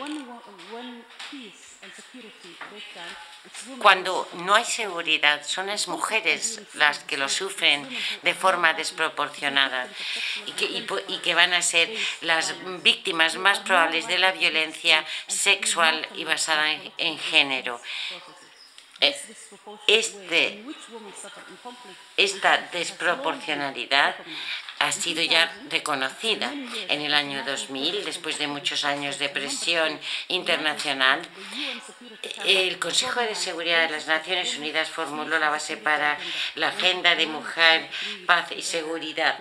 cuando 3.78 4.28
no 4.34 4.54
hay 4.54 4.64
seguridad, 4.64 5.44
son 5.46 5.68
las 5.68 5.88
mujeres 5.88 6.60
las 6.74 6.98
que 7.00 7.16
lo 7.16 7.28
sufren 7.28 7.88
de 8.22 8.34
forma 8.34 8.74
desproporcionada 8.74 9.88
y 10.46 10.52
que, 11.20 11.34
van 11.34 11.54
a 11.54 11.62
ser 11.62 11.90
las 12.20 12.54
víctimas 12.82 13.36
más 13.36 13.60
probables 13.60 14.06
de 14.08 14.18
la 14.18 14.32
violencia 14.32 15.04
sexual 15.28 16.06
y 16.16 16.24
basada 16.24 16.72
en 16.98 17.18
género. 17.18 17.80
Eh, 19.00 19.14
este, 19.86 20.64
esta 22.16 22.56
desproporcionalidad 22.72 24.16
ha 24.78 24.92
sido 24.92 25.22
ya 25.22 25.52
reconocida 25.70 26.52
en 26.88 27.00
el 27.00 27.14
año 27.14 27.44
2000, 27.44 28.04
después 28.04 28.38
de 28.38 28.46
muchos 28.46 28.84
años 28.84 29.18
de 29.18 29.28
presión 29.28 29.98
internacional. 30.28 31.22
El 32.44 32.78
Consejo 32.78 33.20
de 33.20 33.34
Seguridad 33.34 33.86
de 33.86 33.90
las 33.90 34.06
Naciones 34.06 34.56
Unidas 34.56 34.88
formuló 34.90 35.38
la 35.38 35.48
base 35.48 35.76
para 35.76 36.18
la 36.56 36.68
Agenda 36.68 37.14
de 37.14 37.26
Mujer, 37.26 37.88
Paz 38.26 38.52
y 38.52 38.62
Seguridad 38.62 39.38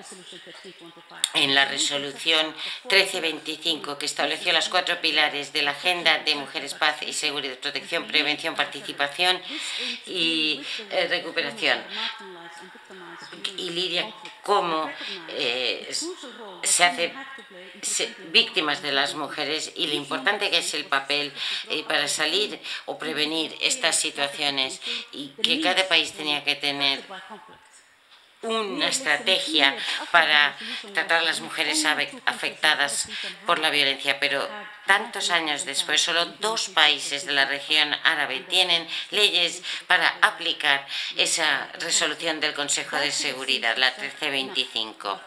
en 1.34 1.54
la 1.54 1.66
resolución 1.66 2.48
1325, 2.84 3.98
que 3.98 4.06
estableció 4.06 4.54
los 4.54 4.70
cuatro 4.70 5.02
pilares 5.02 5.52
de 5.52 5.64
la 5.64 5.72
Agenda 5.72 6.20
de 6.20 6.36
Mujeres, 6.36 6.74
Paz 6.74 7.02
y 7.06 7.14
Seguridad, 7.14 7.58
protección, 7.58 8.08
prevención, 8.08 8.56
participación 8.56 9.42
y 10.06 10.62
eh, 10.92 11.08
recuperación. 11.10 11.80
Y 13.58 13.70
Lidia, 13.72 14.14
cómo 14.46 14.88
eh, 15.30 15.92
se 16.62 16.84
hace 16.84 17.12
víctimas 18.32 18.84
de 18.84 18.92
las 18.92 19.16
mujeres 19.16 19.74
y 19.76 19.88
lo 19.88 19.96
importante 19.96 20.52
que 20.52 20.60
es 20.60 20.74
el 20.76 20.86
papel 20.86 21.34
eh, 21.72 21.84
para 21.88 22.08
salir 22.08 22.62
o 22.86 23.00
prevenir 23.00 23.56
estas 23.60 24.00
situaciones 24.00 24.82
y 25.12 25.30
que 25.42 25.62
cada 25.62 25.88
país 25.88 26.14
tenía 26.14 26.44
que 26.44 26.56
tener 26.56 27.04
una 28.44 28.88
estrategia 28.88 29.76
para 30.12 30.56
tratar 30.94 31.22
a 31.22 31.26
las 31.26 31.42
mujeres 31.42 31.84
afectadas 32.26 33.10
por 33.48 33.58
la 33.58 33.72
violencia, 33.72 34.20
pero 34.20 34.48
tantos 34.86 35.30
años 35.30 35.66
después, 35.66 36.02
solo 36.02 36.26
dos 36.40 36.70
países 36.70 37.26
de 37.26 37.34
la 37.34 37.46
región 37.46 37.94
árabe 38.04 38.42
tienen 38.42 38.88
leyes 39.12 39.62
para 39.88 40.18
aplicar 40.22 40.86
esa 41.18 41.70
resolución 41.80 42.40
del 42.40 42.54
Consejo 42.54 42.98
de 42.98 43.12
Seguridad, 43.12 43.78
la 43.78 43.92
1325. 43.92 45.20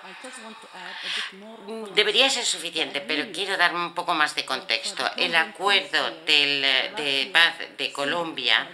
Debería 1.94 2.30
ser 2.30 2.44
suficiente, 2.44 3.00
pero 3.00 3.30
quiero 3.32 3.56
dar 3.56 3.74
un 3.74 3.94
poco 3.94 4.14
más 4.14 4.34
de 4.34 4.44
contexto. 4.44 5.08
El 5.16 5.34
acuerdo 5.34 6.10
de 6.26 7.30
paz 7.32 7.54
de 7.76 7.92
Colombia 7.92 8.68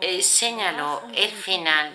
eh, 0.00 0.22
señaló 0.22 1.08
el 1.14 1.30
final 1.30 1.92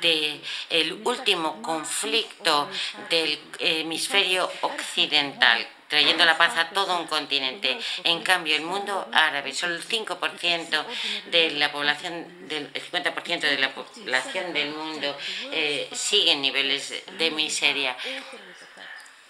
del 0.00 1.00
último 1.04 1.60
conflicto 1.62 2.68
del 3.10 3.38
hemisferio 3.58 4.50
occidental 4.62 5.66
trayendo 5.92 6.24
la 6.24 6.38
paz 6.38 6.56
a 6.56 6.70
todo 6.70 6.98
un 6.98 7.06
continente. 7.06 7.78
En 8.02 8.22
cambio, 8.22 8.56
el 8.56 8.62
mundo 8.62 9.06
árabe, 9.12 9.52
solo 9.52 9.74
el 9.74 9.86
5% 9.86 10.86
de 11.30 11.50
la 11.50 11.70
población, 11.70 12.48
del 12.48 12.72
50% 12.72 13.40
de 13.40 13.58
la 13.58 13.74
población 13.74 14.54
del 14.54 14.70
mundo 14.70 15.14
eh, 15.52 15.90
sigue 15.92 16.32
en 16.32 16.40
niveles 16.40 16.94
de 17.18 17.30
miseria. 17.30 17.94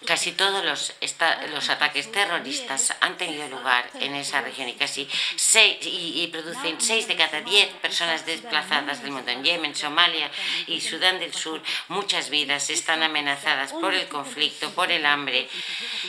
Casi 0.06 0.32
todos 0.32 0.64
los, 0.64 1.70
ataques 1.70 2.10
terroristas 2.10 2.94
han 3.00 3.16
tenido 3.16 3.48
lugar 3.48 3.88
en 4.00 4.14
esa 4.14 4.40
región 4.40 4.68
y 4.68 4.74
casi 4.74 5.08
seis, 5.36 5.78
y, 5.82 6.26
producen 6.28 6.80
seis 6.80 7.06
de 7.06 7.16
cada 7.16 7.40
diez 7.40 7.68
personas 7.74 8.26
desplazadas 8.26 9.02
del 9.02 9.12
mundo. 9.12 9.30
En 9.30 9.44
Yemen, 9.44 9.74
Somalia 9.74 10.30
y 10.66 10.80
Sudán 10.80 11.18
del 11.20 11.32
Sur, 11.32 11.62
muchas 11.88 12.30
vidas 12.30 12.68
están 12.70 13.02
amenazadas 13.02 13.72
por 13.72 13.94
el 13.94 14.08
conflicto, 14.08 14.70
por 14.72 14.90
el 14.90 15.06
hambre, 15.06 15.48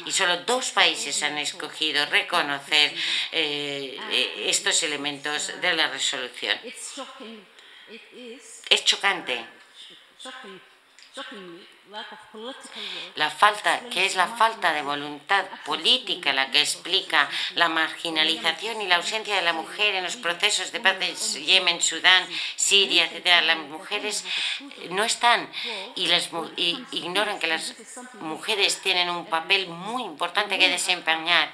y 0.05 0.11
solo 0.11 0.37
dos 0.37 0.71
países 0.71 1.21
han 1.23 1.37
escogido 1.37 2.05
reconocer 2.07 2.93
eh, 3.31 3.97
eh, 4.11 4.45
estos 4.47 4.81
elementos 4.83 5.51
de 5.61 5.73
la 5.73 5.87
resolución. 5.87 6.57
Es 8.69 8.85
chocante 8.85 9.45
la 13.15 13.29
falta, 13.29 13.81
que 13.89 14.05
es 14.05 14.15
la 14.15 14.27
falta 14.27 14.71
de 14.71 14.81
voluntad 14.81 15.45
política 15.65 16.31
la 16.31 16.49
que 16.49 16.61
explica 16.61 17.29
la 17.55 17.67
marginalización 17.67 18.81
y 18.81 18.87
la 18.87 18.95
ausencia 18.95 19.35
de 19.35 19.41
la 19.41 19.53
mujer 19.53 19.95
en 19.95 20.03
los 20.03 20.15
procesos 20.15 20.71
de 20.71 20.79
paz 20.79 20.95
en 21.01 21.45
Yemen, 21.45 21.81
Sudán, 21.81 22.25
Siria, 22.55 23.05
etc. 23.05 23.43
Las 23.43 23.57
mujeres 23.57 24.23
no 24.89 25.03
están 25.03 25.49
y, 25.95 26.07
las, 26.07 26.29
ignoran 26.91 27.39
que 27.39 27.47
las 27.47 27.75
mujeres 28.21 28.81
tienen 28.81 29.09
un 29.09 29.25
papel 29.25 29.67
muy 29.67 30.03
importante 30.03 30.57
que 30.57 30.69
desempeñar 30.69 31.51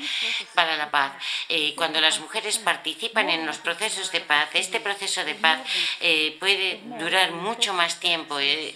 para 0.53 0.77
la 0.77 0.91
paz. 0.91 1.13
Eh, 1.49 1.73
cuando 1.75 1.99
las 1.99 2.19
mujeres 2.19 2.59
participan 2.59 3.29
en 3.29 3.45
los 3.45 3.57
procesos 3.57 4.11
de 4.11 4.21
paz, 4.21 4.49
este 4.53 4.79
proceso 4.79 5.25
de 5.25 5.35
paz 5.35 5.59
eh, 5.99 6.37
puede 6.39 6.81
durar 6.99 7.31
mucho 7.31 7.73
más 7.73 7.99
tiempo. 7.99 8.39
Eh, 8.39 8.75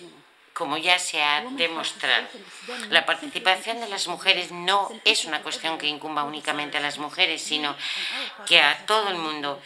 como 0.54 0.78
ya 0.78 1.00
se 1.00 1.22
ha 1.22 1.42
demostrado. 1.42 2.28
La 2.90 3.06
participación 3.06 3.80
de 3.82 3.88
las 3.90 4.08
mujeres 4.08 4.52
no 4.52 4.90
es 5.04 5.26
una 5.26 5.42
cuestión 5.42 5.78
que 5.78 5.88
incumba 5.88 6.24
únicamente 6.24 6.78
a 6.78 6.82
las 6.82 7.00
mujeres, 7.00 7.42
sino 7.42 7.76
que 8.46 8.62
a 8.62 8.86
todo 8.86 9.10
el 9.10 9.18
mundo. 9.18 9.62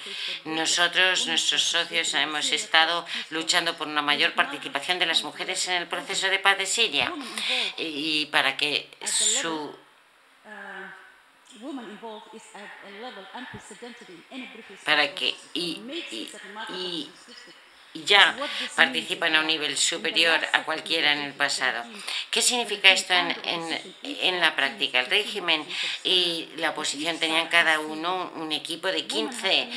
Nosotros, 0.46 1.28
nuestros 1.28 1.64
socios, 1.64 2.14
hemos 2.14 2.52
estado 2.52 3.06
luchando 3.32 3.76
por 3.78 3.88
una 3.88 4.02
mayor 4.02 4.34
participación 4.34 4.98
de 5.00 5.06
las 5.06 5.24
mujeres 5.24 5.68
en 5.68 5.76
el 5.76 5.88
proceso 5.88 6.28
de 6.30 6.40
paz 6.40 6.58
de 6.58 6.66
Siria 6.66 7.12
y 7.78 8.28
para 8.28 8.56
que 8.56 8.90
su 9.06 9.76
para 14.86 15.14
que 15.16 15.36
y, 15.54 15.82
y, 16.70 17.10
ya 17.94 18.36
participan 18.76 19.36
a 19.36 19.42
un 19.42 19.48
nivel 19.48 19.78
superior 19.78 20.40
a 20.54 20.64
cualquiera 20.64 21.14
en 21.14 21.20
el 21.20 21.34
pasado. 21.34 21.84
¿Qué 22.30 22.42
significa 22.42 22.92
esto 22.92 23.14
en, 23.14 23.36
en, 24.04 24.40
la 24.40 24.56
práctica? 24.56 25.00
El 25.00 25.08
régimen 25.08 25.66
y 26.04 26.50
la 26.58 26.72
oposición 26.72 27.18
tenían 27.18 27.48
cada 27.48 27.80
uno 27.80 28.32
un 28.36 28.52
equipo 28.52 28.88
de 28.88 29.06
15 29.06 29.70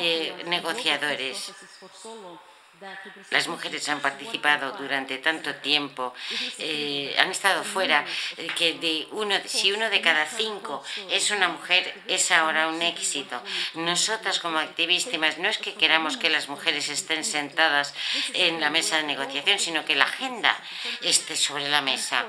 eh, 0.00 0.34
negociadores 0.46 1.52
las 3.30 3.48
mujeres 3.48 3.88
han 3.88 4.00
participado 4.00 4.72
durante 4.72 5.18
tanto 5.18 5.54
tiempo, 5.56 6.14
eh, 6.58 7.14
han 7.18 7.30
estado 7.30 7.64
fuera, 7.64 8.04
eh, 8.36 8.46
que 8.56 8.74
de 8.74 9.08
uno, 9.12 9.34
si 9.46 9.72
uno 9.72 9.88
de 9.90 10.00
cada 10.00 10.26
cinco 10.26 10.82
es 11.10 11.30
una 11.30 11.48
mujer, 11.48 12.02
es 12.06 12.30
ahora 12.30 12.68
un 12.68 12.82
éxito. 12.82 13.42
Nosotras 13.74 14.38
como 14.40 14.58
activistas 14.58 15.38
no 15.38 15.48
es 15.48 15.58
que 15.58 15.74
queramos 15.74 16.16
que 16.16 16.30
las 16.30 16.48
mujeres 16.48 16.88
estén 16.88 17.24
sentadas 17.24 17.94
en 18.34 18.60
la 18.60 18.70
mesa 18.70 18.96
de 18.98 19.04
negociación, 19.04 19.58
sino 19.58 19.84
que 19.84 19.96
la 19.96 20.04
agenda 20.04 20.56
esté 21.02 21.36
sobre 21.36 21.68
la 21.68 21.82
mesa. 21.82 22.26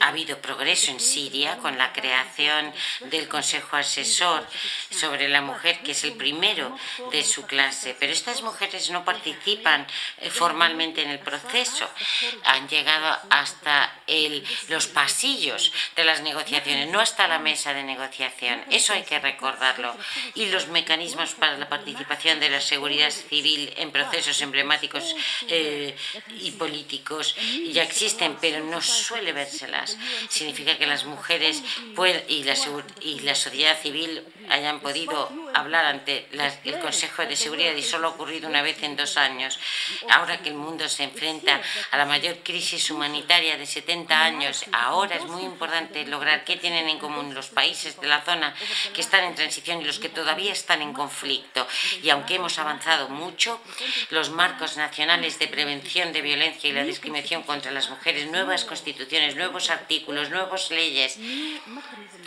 Ha 0.00 0.08
habido 0.08 0.38
progreso 0.38 0.90
en 0.90 0.98
Siria 0.98 1.58
con 1.58 1.78
la 1.78 1.92
creación 1.92 2.72
del 3.02 3.28
Consejo 3.28 3.76
Asesor 3.76 4.44
sobre 4.90 5.28
la 5.28 5.40
Mujer, 5.40 5.80
que 5.82 5.92
es 5.92 6.02
el 6.04 6.14
primero 6.14 6.76
de 7.12 7.22
su 7.22 7.46
clase, 7.46 7.96
pero 7.98 8.12
estas 8.12 8.42
mujeres 8.42 8.90
no 8.90 9.04
participan 9.04 9.86
eh, 10.18 10.30
formalmente 10.30 11.02
en 11.02 11.10
el 11.10 11.20
proceso. 11.20 11.88
Han 12.44 12.68
llegado 12.68 13.16
hasta 13.30 13.94
los 14.68 14.88
pasillos 14.88 15.72
de 15.94 16.04
las 16.04 16.20
negociaciones, 16.22 16.88
no 16.88 17.00
hasta 17.00 17.28
la 17.28 17.38
mesa 17.38 17.74
de 17.74 17.84
negociación. 17.84 18.64
Eso 18.70 18.92
hay 18.92 19.04
que 19.04 19.20
recordarlo. 19.20 19.96
Y 20.34 20.46
los 20.46 20.66
mecanismos 20.68 21.34
para 21.34 21.56
la 21.56 21.68
participación 21.68 22.40
de 22.40 22.50
la 22.50 22.60
seguridad 22.60 23.10
civil 23.10 23.72
en 23.76 23.92
procesos 23.92 24.40
emblemáticos 24.40 25.14
eh, 25.48 25.96
y 26.40 26.50
políticos 26.52 27.36
ya 27.72 27.84
existen 27.84 27.99
pero 28.40 28.64
no 28.64 28.80
suele 28.80 29.32
vérselas. 29.32 29.96
Significa 30.28 30.78
que 30.78 30.86
las 30.86 31.04
mujeres 31.04 31.62
y, 32.28 32.44
la, 32.44 32.54
y 33.00 33.20
la 33.20 33.34
sociedad 33.34 33.80
civil 33.80 34.22
hayan 34.48 34.80
podido 34.80 35.30
hablar 35.54 35.84
ante 35.86 36.26
el 36.64 36.78
Consejo 36.80 37.24
de 37.24 37.36
Seguridad 37.36 37.74
y 37.74 37.82
solo 37.82 38.08
ha 38.08 38.10
ocurrido 38.10 38.48
una 38.48 38.62
vez 38.62 38.82
en 38.82 38.96
dos 38.96 39.16
años. 39.16 39.58
Ahora 40.10 40.38
que 40.38 40.48
el 40.48 40.54
mundo 40.54 40.88
se 40.88 41.04
enfrenta 41.04 41.60
a 41.90 41.96
la 41.96 42.06
mayor 42.06 42.38
crisis 42.42 42.90
humanitaria 42.90 43.56
de 43.56 43.66
70 43.66 44.24
años, 44.24 44.64
ahora 44.72 45.16
es 45.16 45.24
muy 45.24 45.42
importante 45.42 46.04
lograr 46.06 46.44
qué 46.44 46.56
tienen 46.56 46.88
en 46.88 46.98
común 46.98 47.34
los 47.34 47.48
países 47.48 48.00
de 48.00 48.08
la 48.08 48.22
zona 48.22 48.54
que 48.94 49.00
están 49.00 49.24
en 49.24 49.34
transición 49.34 49.82
y 49.82 49.84
los 49.84 49.98
que 49.98 50.08
todavía 50.08 50.52
están 50.52 50.82
en 50.82 50.92
conflicto. 50.92 51.66
Y 52.02 52.10
aunque 52.10 52.36
hemos 52.36 52.58
avanzado 52.58 53.08
mucho, 53.08 53.60
los 54.10 54.30
marcos 54.30 54.76
nacionales 54.76 55.38
de 55.38 55.48
prevención 55.48 56.12
de 56.12 56.22
violencia 56.22 56.70
y 56.70 56.72
la 56.72 56.84
discriminación 56.84 57.42
contra 57.42 57.70
las 57.70 57.89
mujeres, 57.90 58.30
nuevas 58.30 58.64
constituciones, 58.64 59.36
nuevos 59.36 59.68
artículos, 59.70 60.30
nuevas 60.30 60.70
leyes, 60.70 61.18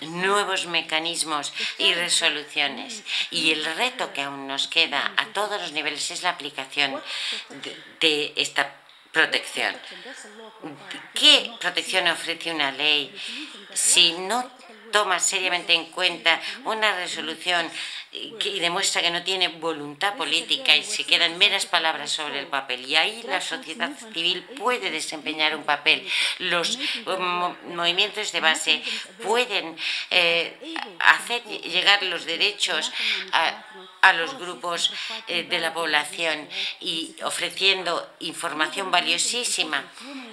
nuevos 0.01 0.68
mecanismos 0.68 1.53
y 1.78 1.93
resoluciones. 1.93 3.03
Y 3.32 3.51
el 3.51 3.66
reto 3.66 4.14
que 4.14 4.22
aún 4.22 4.47
nos 4.47 4.68
queda 4.68 5.14
a 5.18 5.26
todos 5.28 5.59
los 5.61 5.72
niveles 5.72 6.11
es 6.11 6.22
la 6.22 6.32
aplicación 6.32 7.01
de, 8.01 8.34
esta 8.36 8.76
protección. 9.11 9.76
¿Qué 11.14 11.51
protección 11.59 12.07
ofrece 12.07 12.51
una 12.51 12.72
ley 12.72 13.14
si 13.74 14.14
no 14.14 14.51
toma 14.93 15.19
seriamente 15.19 15.73
en 15.73 15.85
cuenta 15.87 16.39
una 16.63 16.95
resolución 16.95 17.69
y 18.13 18.59
demuestra 18.59 19.01
que 19.01 19.09
no 19.09 19.23
tiene 19.23 19.47
voluntad 19.47 20.15
política 20.15 20.75
y 20.75 20.83
se 20.83 21.03
quedan 21.03 21.37
meras 21.39 21.65
palabras 21.65 22.11
sobre 22.11 22.39
el 22.39 22.47
papel. 22.47 22.85
Y 22.85 22.95
ahí 22.95 23.23
la 23.23 23.41
sociedad 23.41 23.91
civil 24.13 24.43
puede 24.55 24.91
desempeñar 24.91 25.55
un 25.55 25.63
papel. 25.63 26.07
Los 26.37 26.77
movimientos 27.65 28.31
de 28.31 28.39
base 28.39 28.83
pueden 29.23 29.75
eh, 30.11 30.75
hacer 30.99 31.43
llegar 31.43 32.03
los 32.03 32.25
derechos 32.25 32.91
a, 33.31 33.65
a 34.01 34.13
los 34.13 34.37
grupos 34.37 34.91
eh, 35.27 35.43
de 35.43 35.59
la 35.59 35.73
población 35.73 36.47
y 36.81 37.15
ofreciendo 37.23 38.15
información 38.19 38.91
valiosísima 38.91 39.83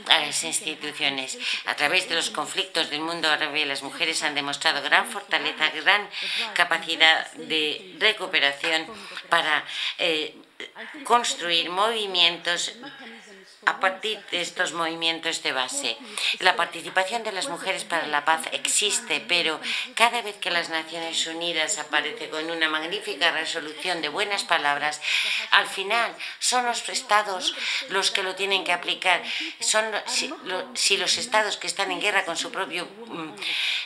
a 0.09 0.19
las 0.21 0.43
instituciones. 0.45 1.39
A 1.67 1.75
través 1.75 2.09
de 2.09 2.15
los 2.15 2.31
conflictos 2.31 2.91
del 2.91 3.01
mundo 3.01 3.29
árabe, 3.29 3.65
las 3.67 3.83
mujeres 3.83 4.23
han 4.23 4.35
demostrado 4.35 4.83
gran 4.83 5.09
fortaleza, 5.09 5.71
gran 5.71 6.09
capacidad 6.55 7.31
de 7.33 7.97
recuperación 7.99 8.87
para 9.29 9.65
eh, 9.99 10.35
construir 11.05 11.71
movimientos 11.71 12.73
a 13.67 13.79
partir 13.79 14.19
de 14.31 14.41
estos 14.41 14.73
movimientos 14.73 15.43
de 15.43 15.53
base. 15.53 15.97
La 16.39 16.57
participación 16.57 17.23
de 17.25 17.33
las 17.33 17.49
mujeres 17.49 17.85
para 17.85 18.07
la 18.07 18.25
paz 18.25 18.49
existe, 18.53 19.21
pero 19.21 19.61
cada 19.95 20.23
vez 20.23 20.37
que 20.37 20.51
las 20.51 20.71
Naciones 20.71 21.27
Unidas 21.27 21.79
aparece 21.79 22.31
con 22.31 22.51
una 22.51 22.69
magnífica 22.71 23.31
resolución 23.33 24.01
de 24.01 24.09
buenas 24.09 24.45
palabras, 24.45 25.01
al 25.51 25.67
final 25.67 26.15
son 26.39 26.65
los 26.65 26.89
estados 26.89 27.55
los 27.91 28.11
que 28.11 28.23
lo 28.23 28.35
tienen 28.35 28.65
que 28.65 28.73
aplicar. 28.73 29.23
Son 29.61 29.85
si, 30.07 30.97
los 30.97 31.19
estados 31.19 31.59
que 31.59 31.67
están 31.67 31.91
en 31.91 32.01
guerra 32.01 32.25
con 32.25 32.37
su 32.37 32.51
propio 32.51 32.87
mm, 32.87 33.31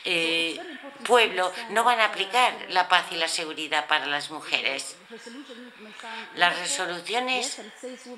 eh, 0.04 0.60
pueblo 1.04 1.52
no 1.70 1.82
van 1.82 2.00
a 2.00 2.06
aplicar 2.06 2.54
la 2.70 2.88
paz 2.88 3.06
y 3.10 3.16
la 3.16 3.28
seguridad 3.28 3.86
para 3.88 4.06
las 4.06 4.30
mujeres. 4.30 4.96
Las 6.36 6.58
resoluciones 6.58 7.60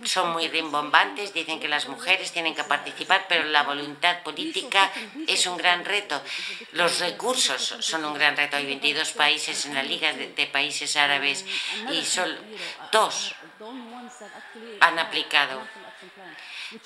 son 0.04 0.32
muy 0.32 0.48
rimbombantes, 0.48 1.32
dicen 1.32 1.60
que 1.60 1.68
las 1.68 1.88
mujeres 1.88 2.32
tienen 2.32 2.54
que 2.54 2.64
participar, 2.64 3.26
pero 3.28 3.44
la 3.44 3.62
voluntad 3.62 4.22
política 4.22 4.90
es 5.26 5.46
un 5.46 5.56
gran 5.56 5.84
reto. 5.84 6.20
Los 6.72 6.98
recursos 7.00 7.76
son 7.80 8.04
un 8.04 8.14
gran 8.14 8.36
reto. 8.36 8.56
Hay 8.56 8.66
22 8.66 9.12
países 9.12 9.66
en 9.66 9.74
la 9.74 9.82
Liga 9.82 10.12
de, 10.12 10.46
Países 10.46 10.96
Árabes 10.96 11.44
y 11.90 12.04
solo 12.04 12.36
dos 12.92 13.34
han 14.80 14.98
aplicado 14.98 15.60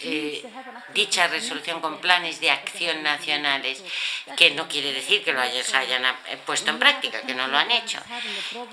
eh, 0.00 0.44
dicha 0.94 1.28
resolución 1.28 1.80
con 1.80 2.00
planes 2.00 2.40
de 2.40 2.50
acción 2.50 3.02
nacionales, 3.02 3.82
que 4.36 4.50
no 4.50 4.68
quiere 4.68 4.92
decir 4.92 5.24
que 5.24 5.32
lo 5.32 5.40
hayan 5.40 6.04
eh, 6.04 6.38
puesto 6.44 6.70
en 6.70 6.78
práctica, 6.78 7.22
que 7.22 7.34
no 7.34 7.48
lo 7.48 7.56
han 7.56 7.70
hecho. 7.70 7.98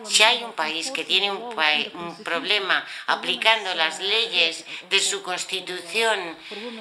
Si 0.06 0.24
hay 0.24 0.44
un 0.44 0.54
país 0.54 0.92
que 0.92 1.04
tiene 1.04 1.32
un, 1.32 1.42
un 1.42 2.24
problema 2.24 2.86
aplicando 3.08 3.74
las 3.76 4.00
leyes 4.00 4.66
de 4.90 5.00
su 5.00 5.24
constitución 5.24 6.38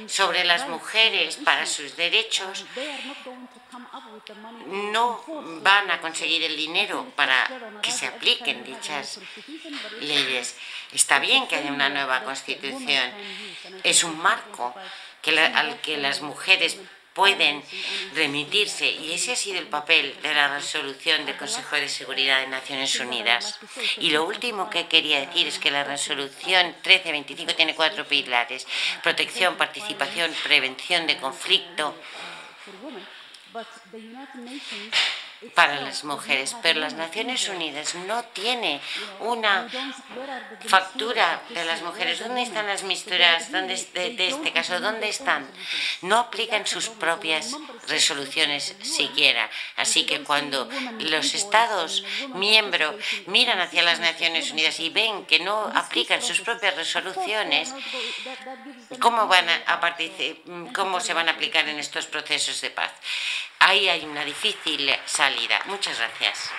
sobre 0.06 0.44
las 0.44 0.68
mujeres 0.68 1.36
para 1.36 1.66
sus 1.66 1.96
derechos, 1.96 2.64
no 4.66 5.22
van 5.62 5.90
a 5.90 6.00
conseguir 6.00 6.42
el 6.42 6.56
dinero 6.56 7.06
para 7.14 7.48
que 7.82 7.90
se 7.90 8.06
apliquen 8.06 8.64
dichas 8.64 9.20
leyes. 10.00 10.56
Está 10.96 11.18
bien 11.18 11.46
que 11.46 11.56
haya 11.56 11.70
una 11.70 11.90
nueva 11.90 12.24
constitución. 12.24 13.12
Es 13.84 14.02
un 14.02 14.16
marco 14.18 14.74
al 15.54 15.78
que 15.82 15.98
las 15.98 16.22
mujeres 16.22 16.78
pueden 17.12 17.62
remitirse 18.14 18.90
y 18.90 19.12
ese 19.12 19.32
ha 19.32 19.36
sido 19.36 19.58
el 19.58 19.66
papel 19.66 20.16
de 20.22 20.32
la 20.32 20.48
resolución 20.48 21.26
del 21.26 21.36
Consejo 21.36 21.76
de 21.76 21.90
Seguridad 21.90 22.40
de 22.40 22.46
Naciones 22.46 22.98
Unidas. 22.98 23.58
Y 23.98 24.08
lo 24.08 24.24
último 24.24 24.70
que 24.70 24.86
quería 24.86 25.20
decir 25.20 25.46
es 25.46 25.58
que 25.58 25.70
la 25.70 25.84
resolución 25.84 26.66
1325 26.66 27.54
tiene 27.54 27.74
cuatro 27.74 28.06
pilares, 28.06 28.66
protección, 29.02 29.56
participación, 29.56 30.32
prevención 30.44 31.06
de 31.06 31.18
conflicto 31.18 31.94
para 35.54 35.80
las 35.80 36.04
mujeres, 36.04 36.56
pero 36.62 36.80
las 36.80 36.94
Naciones 36.94 37.48
Unidas 37.48 37.94
no 38.06 38.22
tiene 38.24 38.80
una 39.20 39.68
factura 40.66 41.42
de 41.50 41.64
las 41.64 41.82
mujeres. 41.82 42.20
¿Dónde 42.20 42.42
están 42.42 42.66
las 42.66 42.82
misturas 42.82 43.52
¿Dónde, 43.52 43.74
de, 43.94 44.28
este 44.28 44.52
caso? 44.52 44.80
¿Dónde 44.80 45.08
están? 45.08 45.46
No 46.02 46.18
aplican 46.18 46.66
sus 46.66 46.88
propias 46.88 47.54
resoluciones 47.88 48.76
siquiera. 48.82 49.50
Así 49.76 50.06
que 50.06 50.22
cuando 50.22 50.68
los 51.00 51.34
Estados 51.34 52.04
miembros 52.34 52.96
miran 53.26 53.60
hacia 53.60 53.82
las 53.82 54.00
Naciones 54.00 54.50
Unidas 54.50 54.80
y 54.80 54.88
ven 54.90 55.26
que 55.26 55.40
no 55.40 55.70
aplican 55.74 56.22
sus 56.22 56.40
propias 56.40 56.76
resoluciones, 56.76 57.74
¿cómo, 59.00 59.26
van 59.26 59.46
a, 59.66 59.80
participar, 59.80 60.72
cómo 60.72 61.00
se 61.00 61.12
van 61.12 61.28
a 61.28 61.32
aplicar 61.32 61.68
en 61.68 61.78
estos 61.78 62.06
procesos 62.06 62.60
de 62.62 62.70
paz? 62.70 62.92
Ahí 63.58 63.88
hay 63.88 64.04
una 64.04 64.24
difícil 64.24 64.94
salida. 65.04 65.25
Muchas 65.66 65.98
gracias. 65.98 66.50